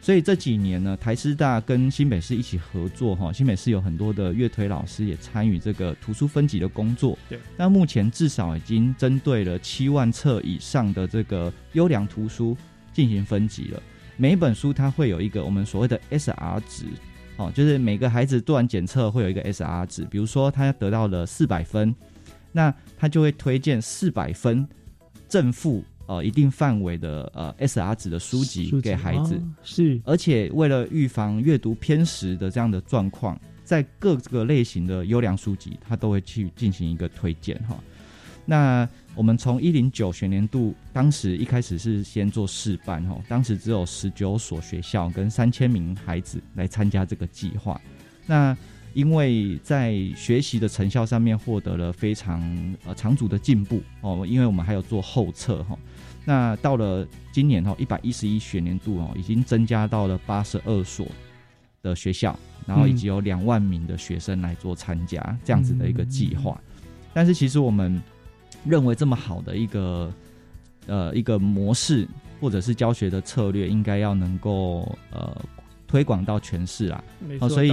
[0.00, 7.18] 所以这几年呢，台师大跟新北市一起合作，哈，新北市有很多的乐推老师也参与这个图书分级的工作。
[7.28, 12.54] 对，那目前至少已经针对了七万册以上的这个优良图书
[12.92, 13.82] 进行分级了。
[14.16, 16.84] 每一本书它会有一个我们所谓的 SR 值，
[17.36, 21.94] 哦，就是每个孩子做完检测会有一个 SR 值，比如说他得到了四百分。
[22.56, 24.64] 那他就会推荐四百分
[25.28, 37.76] 正负呃一定范围的呃 S R 值的书籍给孩子，是，而且为了预防阅读偏食的这样的状况，在各个类型的优良书籍，他都会去进行一个推荐哈。
[38.44, 47.80] 那我们从一零九学年度，当时一开始是先做试办哈，当时只有十九所学校跟三千名孩子来参加这个计划，
[48.26, 48.56] 那。
[48.94, 52.40] 因为在学习的成效上面获得了非常
[52.84, 55.76] 呃长足的进步哦，因为我们还有做后测哈，
[56.24, 61.08] 那到了今年哈一百一十一学年度哦，已经增加到了八十二所
[61.82, 66.56] 的学校，然后以及有两万名的学生来做参加这样子的一个计划。
[67.12, 68.00] 但是其实我们
[68.64, 70.12] 认为这么好的一个
[70.86, 72.06] 呃一个模式
[72.40, 75.36] 或者是教学的策略，应该要能够呃。
[75.86, 77.04] 推广到全市啦，
[77.38, 77.72] 哦，所以，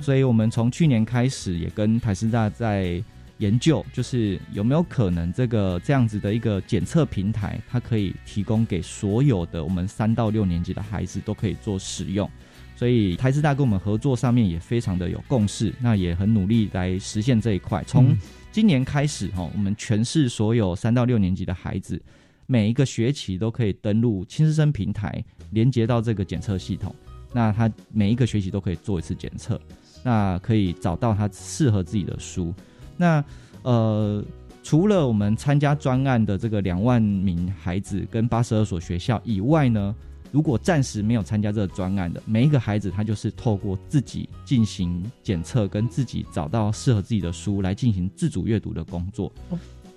[0.00, 3.02] 所以我们从去年开始也跟台师大在
[3.38, 12.30] 研究，就是有没有可能这个这样子的一个检测平台，它可以提供给所有的我们三到六年级的孩子都可以做使用。
[12.78, 17.82] 所以台师大跟我们合作上面也非常的有共识，那也很努力来实现这一块。
[17.84, 18.16] 从
[18.52, 22.00] 今年开始哈，我们全市所有三到六年级的孩子，
[22.46, 26.94] 每一个学期都可以登录轻师生平台，连接到这个检测系统。
[27.32, 29.60] 那他每一个学期都可以做一次检测，
[30.04, 32.54] 那可以找到他适合自己的书。
[32.96, 33.24] 那
[33.62, 34.24] 呃，
[34.62, 39.92] 除了我们参加专案的这个两万名孩子跟八十二所学校以外呢，
[40.30, 49.32] 如果暂时没有参加这个专案的每一个孩子，他就是透过自己进行检测，跟自己找到适合自己的书来进行自主阅读的工作。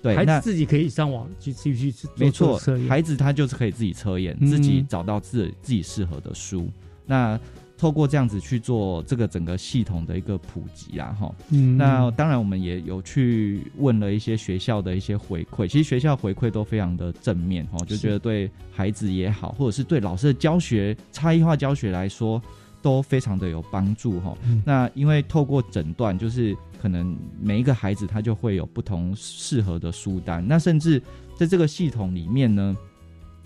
[0.02, 6.68] 对，孩子自己可以上网去继续去没错，孩子他就是可以自己测验，自己找到自自己适合的书。
[7.06, 7.38] 那
[7.82, 22.40] 透过这样子去做这个整个系统的一个普及啊，哈，嗯，那当然我们也有去问了一些学校的一些回馈，其实学校回馈都非常的正面，哈，就觉得对孩子也好，或者是对老师的教学差异化教学来说
[22.80, 24.32] 都非常的有帮助，哈。
[24.64, 31.02] 那因为透过诊断，就是可能每一个孩子他就会有不同适合的书单，那甚至
[31.36, 32.76] 在这个系统里面呢，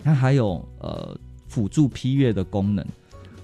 [0.03, 2.85] 它还有呃辅助批阅的功能。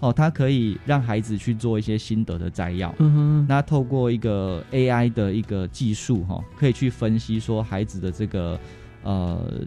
[0.03, 2.93] 哦，它可以让孩子去做一些心得的摘要。
[2.99, 8.59] 嗯哼，那透过一个 AI 的一个技术，哈，可以去分析说孩子的这个
[9.03, 9.61] 呃，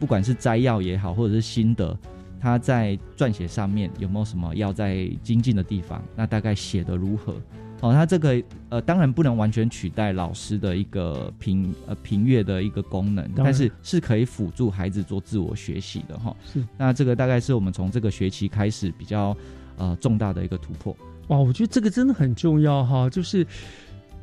[0.00, 1.94] 不管是摘要也好，或者是心得，
[2.40, 6.02] 他在撰写上面有没有什么要在精进的地方？
[6.16, 7.34] 那大概写的如何？
[7.80, 16.34] 哦，他这个呃，当然不能完全取代老师的一个评呃评阅的一个功能，但是是可以辅助孩子做自我学习的哈。
[16.42, 19.36] 是，那这个大概是我们从这个学期开始比较
[19.78, 20.94] 呃重大的一个突破。
[21.28, 23.46] 哇，我觉得这个真的很重要哈，就是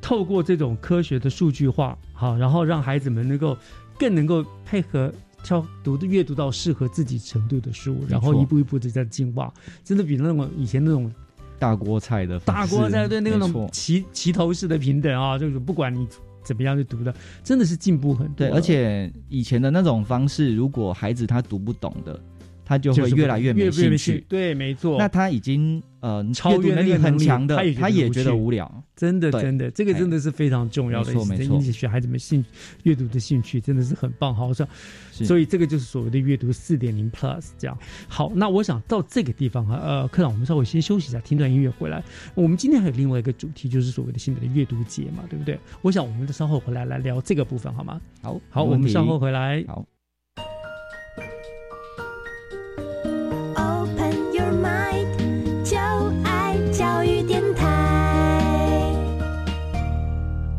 [0.01, 3.57] 透过这种科学的数据化，好，然后让孩子们能够
[3.97, 5.11] 更能够配合
[5.43, 9.53] 挑读的阅读到适合自己程度的书，然后一步一步的在进化，
[9.83, 11.11] 真的比那种以前那种。
[11.57, 16.05] 大锅菜的大锅菜，对那种齐齐头式的平等啊，就是不管你
[16.43, 18.35] 怎么样去读的，真的是进步很多。
[18.35, 22.19] 对，而且以前的那种方式，如果孩子他读不懂的，
[22.65, 24.25] 他就会越来越没兴趣。
[24.27, 24.97] 对，没错。
[24.97, 25.81] 那他已经。
[26.01, 28.71] 呃，超越能力很强的，他也觉得无聊。
[28.95, 32.45] 真的，真的，这个真的是非常重要的，没错，引起小孩子们兴
[32.83, 34.35] 阅读的兴趣，真的是很棒。
[34.35, 34.67] 好像，
[35.09, 37.75] 所以这个就是所谓的阅读四点零 plus 这样。
[38.07, 42.03] 好，那我想到这个地方哈，呃，科长，我们稍微先休息一下，听段音乐回来。
[42.35, 45.59] 我们今天还有另外一个主题，就是所谓的新的阅读节嘛，对不对？
[45.81, 47.99] 我想我们稍后回来来聊这个部分，好吗？
[48.21, 49.65] 好，好，我们稍后回来。
[49.67, 49.83] 好。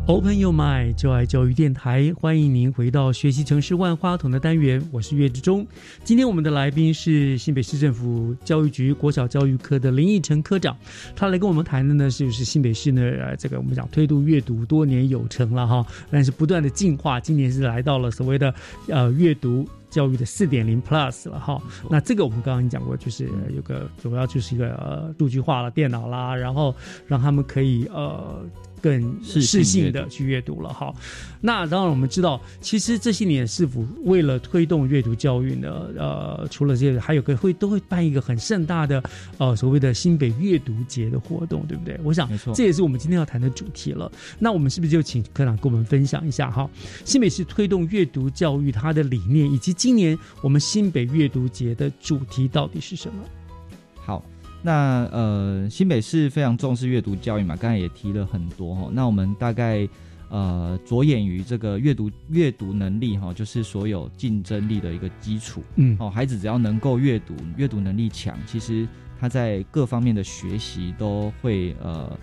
[0.07, 5.67] Open Your Mind，就爱教育电台，欢迎您回到学习城市万花筒的单元，我是岳志忠。
[6.05, 10.77] 今天我们的来宾是新北市政府教育局国小教育科的林义成科长，
[11.13, 13.01] 他来跟我们谈的呢，就是新北市呢，
[13.37, 18.55] 这个我们讲推动阅读多年有成了哈，但是不断的进化，今年是来到了所谓的
[18.87, 21.61] 呃阅读教育的四点零 Plus 了哈。
[21.89, 26.73] 那这个我们刚刚讲过，就是有个主要就是一个呃数据化了电脑啦，然后
[27.07, 28.41] 让他们可以呃。
[28.87, 30.93] 更适性的去阅读了哈，
[31.41, 35.89] 那当然我们知道，其实这些年是否为了推动阅读教育呢？
[35.97, 39.03] 呃，除了这个，还有个会都会办一个很盛大的
[39.37, 41.99] 呃所谓的新北阅读节的活动，对不对？
[42.01, 44.09] 我想，这也是我们今天要谈的主题了。
[44.39, 46.69] 那我们是不是就请科长跟我们分享一下哈？
[47.03, 53.21] 新北市推动阅读教育它的理念，以及今年我们新北阅读节的主题到底是什么？
[54.57, 54.63] 好。
[54.63, 58.89] 那呃，新北市非常重视阅读教育嘛，刚才也提了很多哈。
[58.91, 59.87] 那我们大概
[60.29, 65.63] 呃着眼于这个阅读阅读能力哈，就是所有竞争力的一个基础。
[65.75, 68.87] 嗯，哦，孩子只要能够阅读，阅读能力强，其实
[69.19, 72.17] 他在各方面的学习都会呃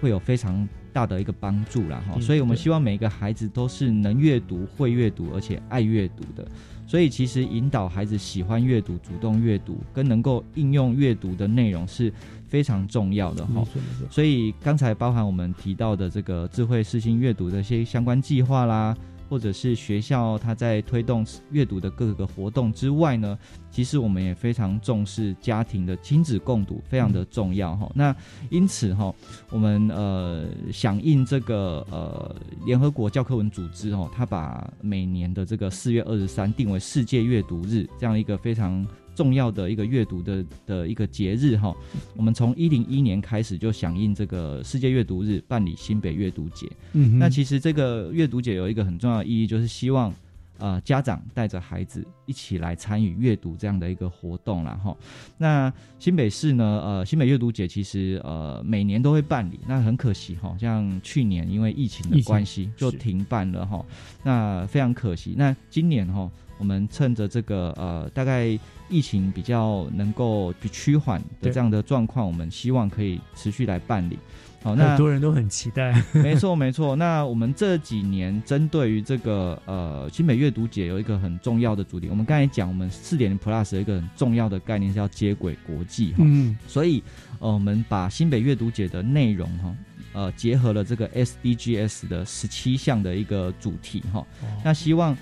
[0.00, 2.20] 会有非常大的一个帮助啦哈。
[2.20, 6.48] 所以我们希望每一个孩子都是能阅读、会阅读，而且爱阅读的。
[6.90, 12.12] 所以，其实引导孩子喜欢阅读、主动阅读，跟能够应用阅读的内容是
[12.48, 13.64] 非常重要的哈。
[14.10, 18.96] 所以，刚才包含我们提到的这个智慧视听阅读的一些相关计划啦。
[19.30, 23.38] 或者是学校他在推动阅读的各个活动之外呢，
[23.70, 27.88] 其实我们也非常重视家庭的亲子共读，非常的重要哈。
[27.94, 28.14] 那
[28.50, 29.14] 因此哈，
[29.50, 32.34] 我们呃响应这个呃
[32.66, 38.84] 联合国教科文组织哦，他把每年的这个四月二十三定为世界阅读日，这样一个非常。
[39.20, 41.76] 重要的一个阅读的的一个节日哈，
[42.16, 46.66] 我们从一零一年开始就响应这个世界阅读日，办理新北阅读节。
[46.94, 50.10] 嗯，那其实这个阅读节有一个很重要的意义，就是希望
[50.56, 54.96] 呃家长带着孩子一起来参与阅读这样的一个活动了哈。
[55.36, 63.84] 那新北市呢，呃新北阅读节其实呃每年都会办理，那很可惜哈，像去年因为疫情的关系就停办了哈，
[64.24, 65.34] 那非常可惜。
[65.36, 66.30] 那今年哈。
[66.60, 68.48] 我们趁着这个呃，大概
[68.90, 74.18] 疫情比较能够趋缓的这样的状况，我们希望可以持续来办理。
[74.62, 75.90] 好，那很多人都很期待。
[76.12, 76.94] 没错，没错。
[76.94, 82.08] 那我们这几年针对于这个呃新北阅读节有一个很重要的主题。
[82.10, 86.16] 我们刚才讲，我们四点零 Plus 有一个很重要的概念是要接轨国际哈。
[86.18, 86.58] 嗯。
[86.68, 87.02] 所以
[87.38, 89.74] 呃，我们把新北阅读节的内容哈，
[90.12, 94.26] 呃，结合了这个 SDGs 的十七项的一个主题哈。
[94.62, 95.16] 那希望。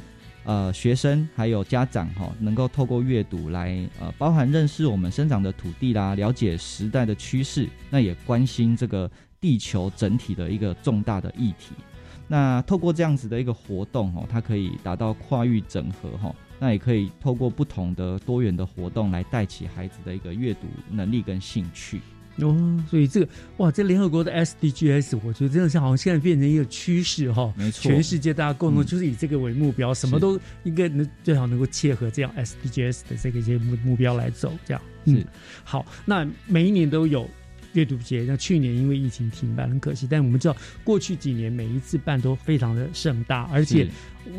[0.48, 11.74] 呃，学生还有家长哈，能够透过阅读来呃，包含认识我们生长的土地啦，了解时代的趋势，那也关心这个地球整体的一个重大的议题。
[12.26, 22.00] 那透过这样子的一个活动哦，它可以达到跨域整合哈，那也可以透过不同的多元的活动来带起孩子的一个阅读能力跟兴趣。
[22.40, 27.52] 哦，所以这个哇，这联合国的 SDGs，我觉得真的是好像现在变成一个趋势哈。
[27.56, 34.80] 没错，全世界大家共同就是以这个为目标，什么都应该能最好能够切合这样 SDGs 的这个一些目目标来走，这样。
[35.04, 35.24] 嗯，
[35.64, 37.28] 好，那每一年都有。
[37.78, 40.04] 阅读节，那去年因为疫情停办，很可惜。
[40.10, 43.88] 但我们知道，过去几年每一次办都非常的盛大，而且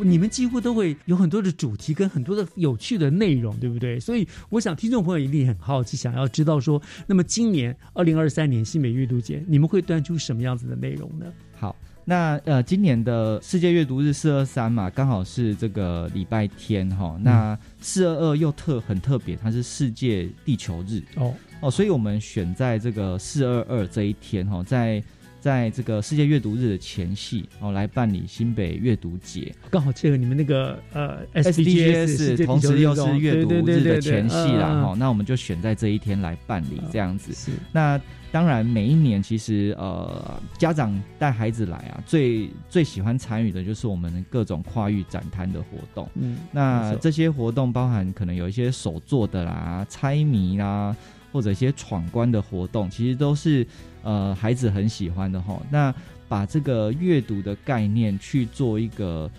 [0.04, 3.98] 你们几乎都会有很多的主题跟很多的有趣的内容，对不对？
[3.98, 11.26] 所以我想听众朋友一定很好奇，想要知道说，那么今年二零二三年新美阅读节，你们会端出什么样子的内容呢？
[11.58, 11.74] 好。
[12.06, 17.20] 那呃，今年的世界阅读日四二三嘛，刚好是这个礼拜天哈。
[17.22, 25.04] 那四二二又特很特别，它是世界地球日哦哦，所以我们选在这个四二二这一天哈，在。
[25.42, 37.32] 在这个世界阅读日的前夕，哦，来办理新北阅读节，刚好切合你们那个呃 SDGs，同时又是阅读日的前夕啦，哈，那我们就选在这一天来办理这样子。
[37.34, 37.98] 是，那
[38.34, 46.10] 当然每一年其实呃家长带孩子来啊，最最喜欢参与的就是我们各种跨域展摊的活动。
[46.16, 50.94] 嗯，那这些活动包含可能有一些手做的啦、猜谜啦。
[51.32, 53.66] 或者一些闯关的活动，其实都是
[54.04, 55.62] 呃孩子很喜欢的哈。
[55.72, 55.94] 那
[56.28, 59.30] 把这个阅读的概念去做一个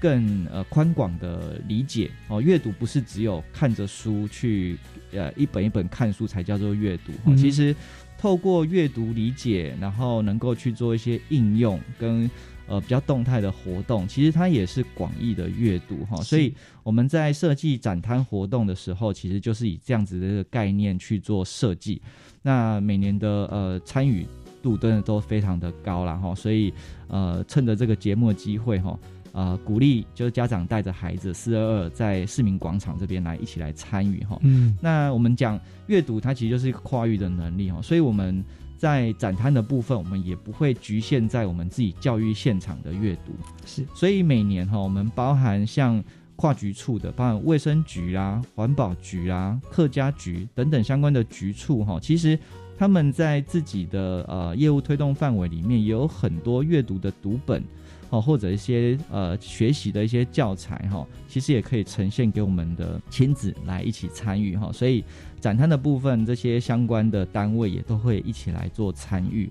[0.00, 2.40] 更呃宽广的理解哦。
[2.40, 4.78] 阅读不是只有看着书去
[5.12, 7.74] 呃一本一本看书才叫做阅读，其实
[8.18, 12.30] 透过阅读理解，然后能够去做一些应用跟。
[12.70, 16.54] 呃，比较动态的活动，其实它也是广义的阅读哈，所以
[16.84, 22.00] 我们在设计展摊活动的时候，其实就是以这样子的概念去做设计。
[22.42, 24.24] 那每年的呃参与
[24.62, 26.72] 度真的都非常的高了哈，所以
[27.08, 28.96] 呃，趁着这个节目的机会哈，
[29.32, 34.38] 呃，鼓励就是家长带着孩子四二二在市民广场这边来一起来参与哈。
[34.42, 35.58] 嗯，那我们讲
[35.88, 38.44] 阅读，它其实就是一个跨域的能力哈，所以我们
[38.80, 43.32] 在展摊的部分，我们也不会局限在我们自己教育现场的阅读。
[43.66, 46.02] 是，所以每年哈，我们包含像
[46.36, 52.38] 跨局处的，包含卫生局啊、环保局啊、客家局等等相关的局处哈，其实。
[52.80, 57.62] 他们在自己的呃业务推动范围里面也有很多阅读的读本，
[58.10, 64.70] 哦，或者一些呃学习的一些教材哈，其实也可以呈现给我们的亲子来一起参与哈。
[64.72, 65.02] 所以
[65.40, 69.48] 展摊的部分，这些相关的单位也都会一起来做参与。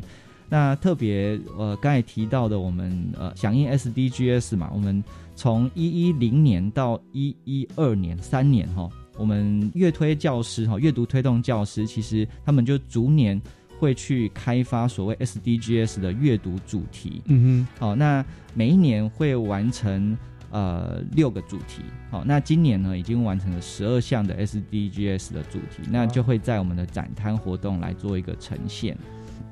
[0.50, 5.04] 那特别呃刚才提到的，我们呃响应 SDGs 嘛，我们
[5.36, 8.90] 从一一零年到一一二年三年哈。
[9.18, 13.40] 我们阅推教师哈，阅读推动教师，其实他们就逐年
[13.78, 17.22] 会去开发所谓 SDGs 的阅读主题。
[17.26, 18.26] 嗯哼，好，那
[18.60, 20.18] 每一年会完成
[20.52, 21.82] 呃六个主题。
[22.12, 28.98] 好，那今年呢已经完成了十二项的 SDGs 的主题，那就会在我们的展摊活动来做一个呈现。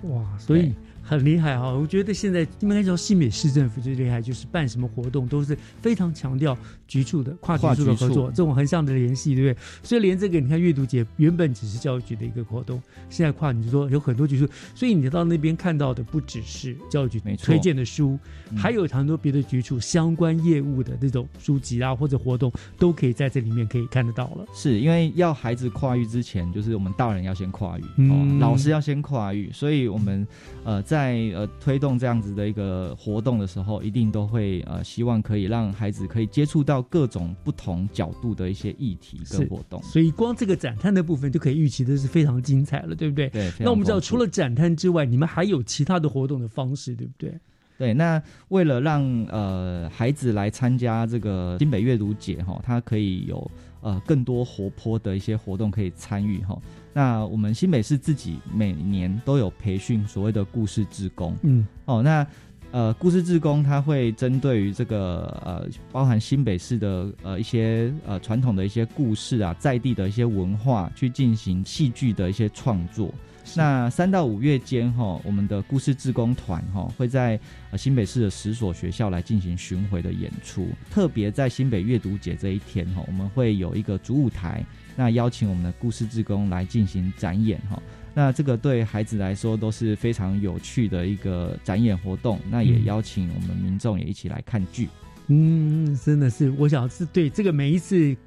[0.01, 0.73] 哇，所以。
[1.09, 1.69] 很厉害哈！
[1.69, 6.53] 我觉得现在应该说新北市政府最厉害，就是办什么活动都是非常强调
[6.87, 9.63] 局处的跨局处的合作，这种横向的联系，对不对？
[9.81, 18.19] 所以连这个你看阅读节原本只是教育局的一个活动，现在跨你就说有很多局处，所以你到那边看到的不只是教育局推荐的书，
[18.55, 24.45] 还有很多别的局处相关业务的那种书籍啊或者活动，都可以在这里面可以看得到了。
[24.53, 30.27] 是因为要孩子跨域之前，就是我们大人要先跨域，哦，老师要先跨域，所以我们
[30.65, 30.97] 呃在。
[30.97, 39.81] 在呃推动这样子的一个活动的时候，一定都会呃希望可以让孩子可以接触到各种不同角度的一些议题跟活动。
[39.83, 43.29] 所以光这个展摊的部分就可以预期的是非常精彩了，对不对？
[43.29, 43.51] 对。
[43.59, 47.39] 那我们知道，除了展摊之外，你们还有其他的活动的方式，对不对？
[47.77, 47.93] 对。
[47.93, 53.51] 那为了让呃孩子来参加这个新北阅读节哈，他可以有
[53.81, 56.59] 呃更多活泼的一些活动可以参与哈。
[56.93, 62.25] 那我们新北市自己每年都有培训所谓的故事志工，嗯，哦，那
[62.71, 73.11] 呃，故事志工他会针对于这个呃，包含新北市的呃一些呃传统的一些故事啊，在地的一些文化，去进行戏剧的一些创作。
[73.55, 77.39] 那三到五月间哈，我们的故事志工团哈会在
[77.77, 80.67] 新北市的十所学校来进行巡回的演出。
[80.91, 84.63] 特别在新北阅读节这一天哈，我们会有一个主舞台，
[84.97, 87.81] 那邀请我们的故事志工来进行展演哈。
[88.17, 92.39] 那这个对孩子来说都是非常有趣的一个展演活动。
[92.49, 94.89] 那也邀请我们民众也一起来看剧。
[95.27, 98.17] 嗯，真的是，我想是对这个每一次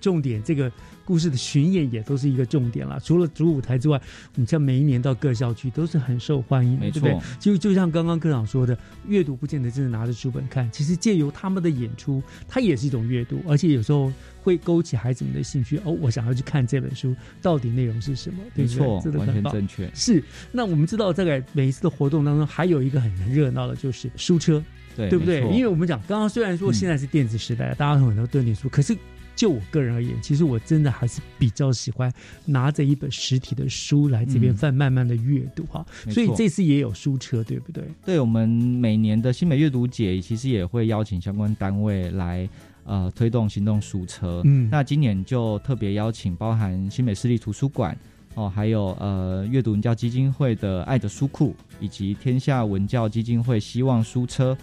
[0.00, 0.72] 重点这个。
[1.06, 2.98] 故事的巡演也都是一个重点了。
[2.98, 3.98] 除了主舞台之外，
[4.34, 7.22] 我们像每一年到各校区都是很受欢迎，没错。
[7.38, 8.76] 就就像刚刚科长说的，
[9.06, 15.78] 阅读不见得真的拿着书本看，其实借由他们的演出，它也是一种阅读，而且有时候会勾起孩子们的兴趣。
[15.84, 18.42] 哦，我想要去看这本书，到底内容是什么？
[18.54, 19.88] 没错，完全正确。
[19.94, 20.20] 是。
[20.50, 24.60] 那我们知道，在每一次的活动当中，还有一个很热闹的，就是书车，
[24.96, 25.42] 对对不对？
[25.52, 28.96] 因为我们讲，刚刚虽然说现在是电子时代，大家很多都念书，可是。
[29.36, 32.12] 就我个人而言，其实我真的还是比较喜欢
[32.46, 35.86] 拿着一本实体的书来这边翻，慢慢的阅读哈。
[36.10, 37.84] 所以这次也有书车，对不对？
[38.04, 42.48] 对，我们每年的新美阅读节其实也会邀请相关单位来
[42.84, 44.40] 呃推动行动书车。
[44.46, 47.94] 嗯，那今年就特别邀请包含新美市立图书馆
[48.36, 54.56] 哦，还有呃阅读文教基金会的爱的书库，以及天下文教基金会希望书车，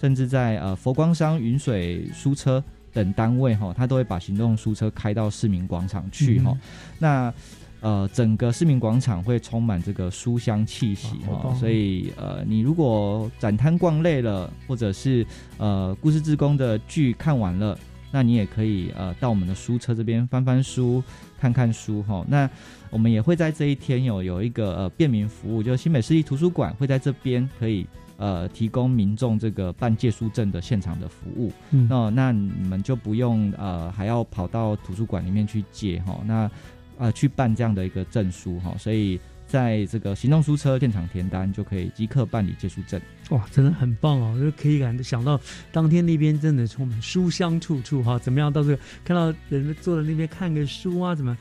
[0.00, 2.62] 甚至在呃佛光山云水书车。
[2.92, 6.56] 等单位哈，他都会把行动书车开到市民广场去哈。
[6.98, 7.32] 那
[7.80, 11.54] 呃，整个市民广场会充满这个书香气息哈。
[11.58, 15.26] 所以呃，你如果展摊逛累了，或者是
[15.56, 17.78] 呃故事之工的剧看完了，
[18.10, 21.02] 那你也可以呃到我们的书车这边翻翻书、
[21.40, 22.22] 看看书哈。
[22.28, 22.48] 那
[22.90, 27.86] 我们也会在这一天有有一个呃便民服务，就新北市立图书馆会在这边可以。
[28.20, 31.50] 呃，提供民众这个办借书证的现场的服务，
[31.88, 36.50] 那那你们就不用呃还要跑到图书馆里面去借哈，那
[36.98, 43.00] 呃去办这样的一个证书哈，所以在这个行动书车现场填单就可以即刻办理借书证。
[43.30, 44.38] 哇，真的很棒哦！
[44.38, 45.40] 就可以感想到
[45.72, 51.34] 当天那边真的充满书香处处哈，怎么样到这个看到人们坐在那边看个书啊，怎么？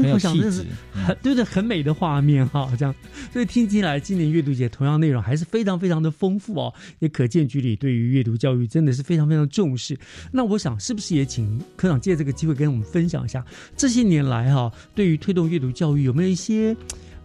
[0.00, 2.94] 我想这是很 对对很美的画面哈，这样，
[3.32, 9.98] 所以听起来今年阅读节同样内容还是非常非常的丰富哦，也可见局里对于阅读教育真的是非常非常重视。
[10.30, 13.44] 那我想是不是也请科长借这个机会跟我们分享一下
[13.76, 16.74] 这些年来哈，对于推动阅读教育有没有一些？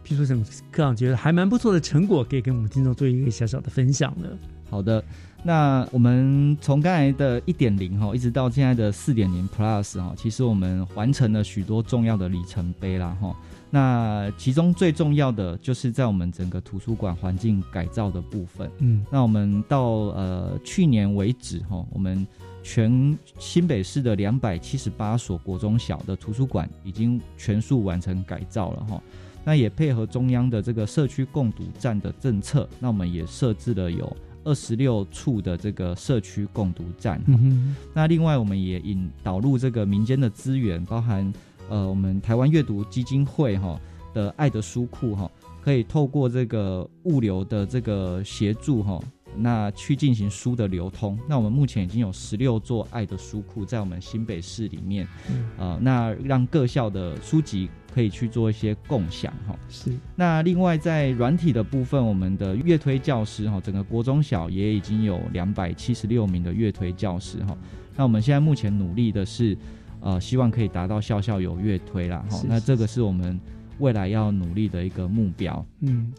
[0.03, 4.29] 比如说什么科长觉得还蛮不错的成果，可以跟我们听众做一个小小的分享呢？
[4.69, 5.03] 好的，
[5.43, 13.35] 那我们从刚才的一点零哈，一直到现在的四点零 Plus 哈，其实我们完成了许多重要的里程碑啦哈。
[13.69, 18.69] 那其中最重要的就是在我们整个图书馆环境改造的部分。
[18.79, 22.25] 嗯，那我们到呃去年为止哈，我们
[22.63, 29.01] 全新北市的两百七十八所国中小的图书馆已经全数完成改造了哈。
[29.45, 34.15] 那也配合中央的这个社区共读站的政策，那我们也设置了有
[34.47, 37.21] 二十六处的这个社区共读站。
[37.27, 41.31] 嗯那另外我们也引导入这个民间的资源，包含。
[41.69, 43.77] 呃，我们台湾阅读基金会哈
[44.13, 45.29] 的爱的书库哈，
[45.61, 48.97] 可以透过这个物流的这个协助哈，
[49.35, 51.19] 那去进行书的流通。
[51.27, 55.05] 那我们目前已经有十六座爱的书库在我们新北市里面，
[55.57, 59.55] 呃，那让各校的书籍可以去做一些共享哈。
[59.67, 59.91] 是。
[60.15, 67.57] 那另外在软体的部分，我们的乐推教师哈，整个国中小也已经有两百七十六名的乐推教师哈。
[67.95, 69.57] 那我们现在目前努力的是。
[69.99, 73.37] 呃，希望可以达到校校有乐推啦，哈，那这个是我们
[73.79, 75.65] 未来要努力的一个目标。
[75.79, 76.13] 嗯，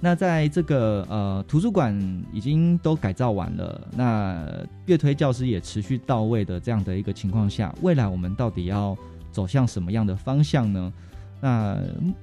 [0.00, 1.96] 那在这个呃图书馆
[2.32, 4.44] 已经都改造完了，那
[4.86, 8.98] 乐推教师也持续到位的这样的一个情况下，未来我们到底要
[9.30, 10.92] 走向什么样的方向呢？
[11.42, 11.78] 那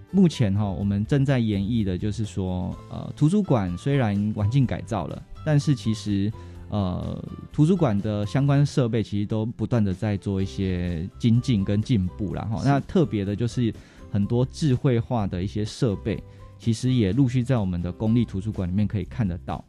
[0.10, 6.32] 目前哈，我们正在演绎的就是说，呃，图书馆虽然环境改造了，但是其实。
[6.72, 7.20] 呃，
[7.52, 13.74] 图书馆的相关设备其实都不断的在做一些精进跟进步然后那特别的就是
[14.12, 16.24] 很多智慧化的一些设备，
[16.60, 19.66] 其实也陆续在我们的公立图书馆里面可以看得到。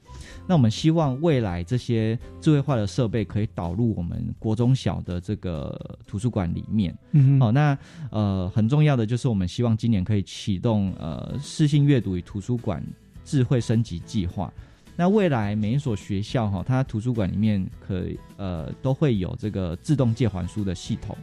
[0.51, 6.93] 那我们希望未来这些智慧化的设备可以导入我们国中小的这个图书馆里面。
[7.13, 7.79] 嗯，好，那
[8.11, 12.85] 呃很重要的就是我们希望今年可以启动呃视性阅读与图书馆
[13.25, 14.53] 智慧升级计划。
[14.97, 18.03] 那未来每一所学校哈，它图书馆里面可
[18.37, 21.17] 呃都会有这个自动借还书的系统，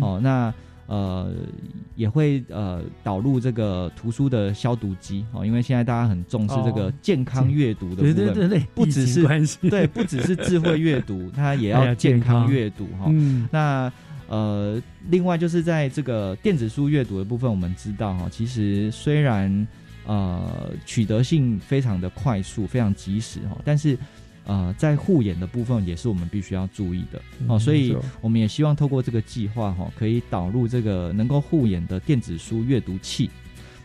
[0.00, 0.54] 哦，那
[0.90, 1.32] 呃
[1.94, 9.22] 也会呃导入这个图书的消毒机哦，因为现在大家很重视这个健康阅读的部分，对对对对，不只是
[9.70, 13.10] 对，不只是智慧阅读，它也要 健康阅读哈。
[13.52, 13.92] 那
[14.28, 19.66] 呃，另外就是在这个电子书阅读的部分，我们知道哈，其实虽然。
[20.06, 23.56] 呃，取得性非常的快速，非常及时哈。
[23.64, 23.96] 但是，
[24.46, 27.58] 呃，在护眼的部分也是我们必须要注意的哦。
[27.58, 33.30] 所以，我们也希望透过这个计划哈，可以导入这个能够护眼的电子书阅读器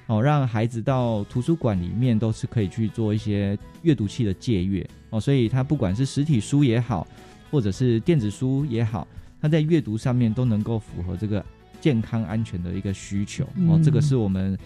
[0.07, 5.19] 哦，让孩子到图书馆里面都是可以去做一些阅读器的借阅哦。
[5.19, 7.07] 所以，他不管是实体书也好，
[7.51, 9.07] 或者是电子书也好，
[9.41, 11.45] 他在阅读上面都能够符合这个
[11.79, 13.79] 健康安全的一个需求哦。
[13.83, 14.57] 这个是我们。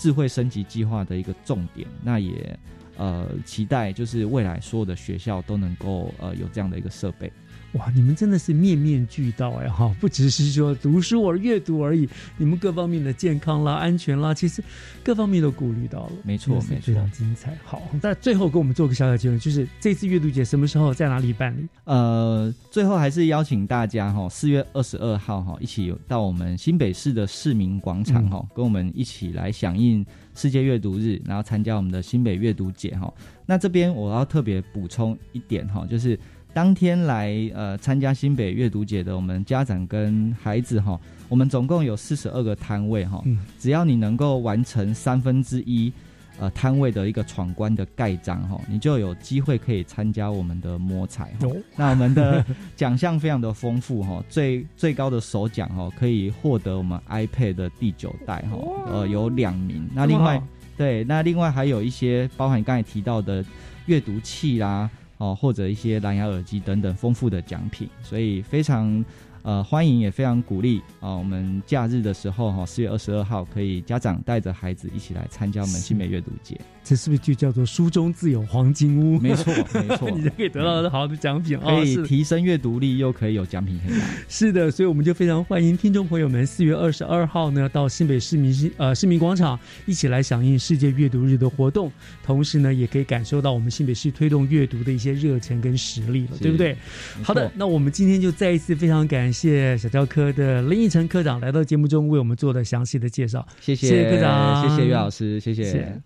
[0.00, 2.56] 智慧升级计划的一个重点，那也
[2.98, 7.32] 呃期待就是未来所有的学校都能够呃有这样的一个设备。
[7.72, 14.64] 哇，你们真的是面面俱到哎哈，不只是说读书而阅读而已，你们各方面的健康啦、安全啦，其实
[15.04, 16.12] 各方面都顾虑到了。
[16.24, 17.54] 没错，没错，非常精彩。
[17.64, 21.68] 好，那最后给我们做个小小结论，就是这次阅读节什么时候在哪里办理？
[21.84, 30.04] 呃，最后还是邀请大家哈，四月二十二号哈，一起到我们新北市的市民广场哈，跟我们一起来响应
[30.38, 33.12] 世界阅读日，然后参加我们的新北阅读节哈。
[33.44, 36.18] 那这边我要特别补充一点哈，就是。
[36.54, 43.22] 当天来呃参加新北阅读节的我们家长跟孩子哈，我们总共有四十二个摊位哈，
[43.60, 45.92] 只要你能够完成三分之一
[46.38, 51.32] 呃摊位的一个闯关的盖章哈，你就有机会可以参加我们的摸彩。
[51.76, 52.44] 那我们的
[52.76, 59.88] 奖项非常的丰富哈，最最高的首奖哈可以获得我们 iPad 的第九代哈，呃有两名。
[59.94, 60.42] 那另外
[60.76, 63.44] 对，那另外还有一些包含刚才提到的
[63.86, 64.88] 阅读器啦。
[65.18, 69.04] 哦，或者一些蓝牙耳机等等丰富的奖品，所以非常。
[69.48, 71.16] 呃，欢迎也非常鼓励啊！
[71.16, 76.60] 我们假日的时候哈，四月二十二号可以家长带着孩子一起来参加我们新美阅读节。
[76.84, 79.18] 这是不是就叫做书中自有黄金屋？
[79.18, 84.04] 没错，没错， 你就可以得到好的奖品，可以提升阅读力，又可以有奖品可以拿。
[84.28, 91.90] 是的，所以我们就非常欢迎听众朋友们四月二十二号呢到新北市民呃市民广场一起来响应世界阅读日的活动，
[92.22, 96.76] 同时呢也可以感受到我们新北市推动阅读的一些热忱跟实力了，对不对？
[97.22, 99.32] 好的，那我们今天就再一次非常感。
[99.37, 99.37] 谢
[99.76, 106.02] 小教科的林奕晨科长来到节目中为我们做的详细的介绍，谢谢科长，谢谢岳老师，谢谢。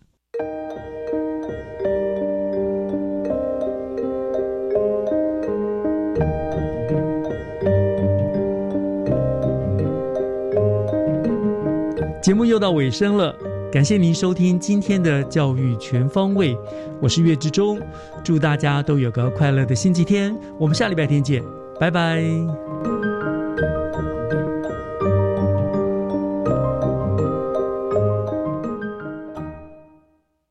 [12.22, 13.35] 节目又到尾声了。
[13.72, 16.55] 感谢您收听今天的教育全方位，
[17.01, 17.80] 我是岳志忠，
[18.22, 21.43] 祝大家都有个快乐的星期天，我们下礼拜天见，
[21.80, 22.22] 拜拜。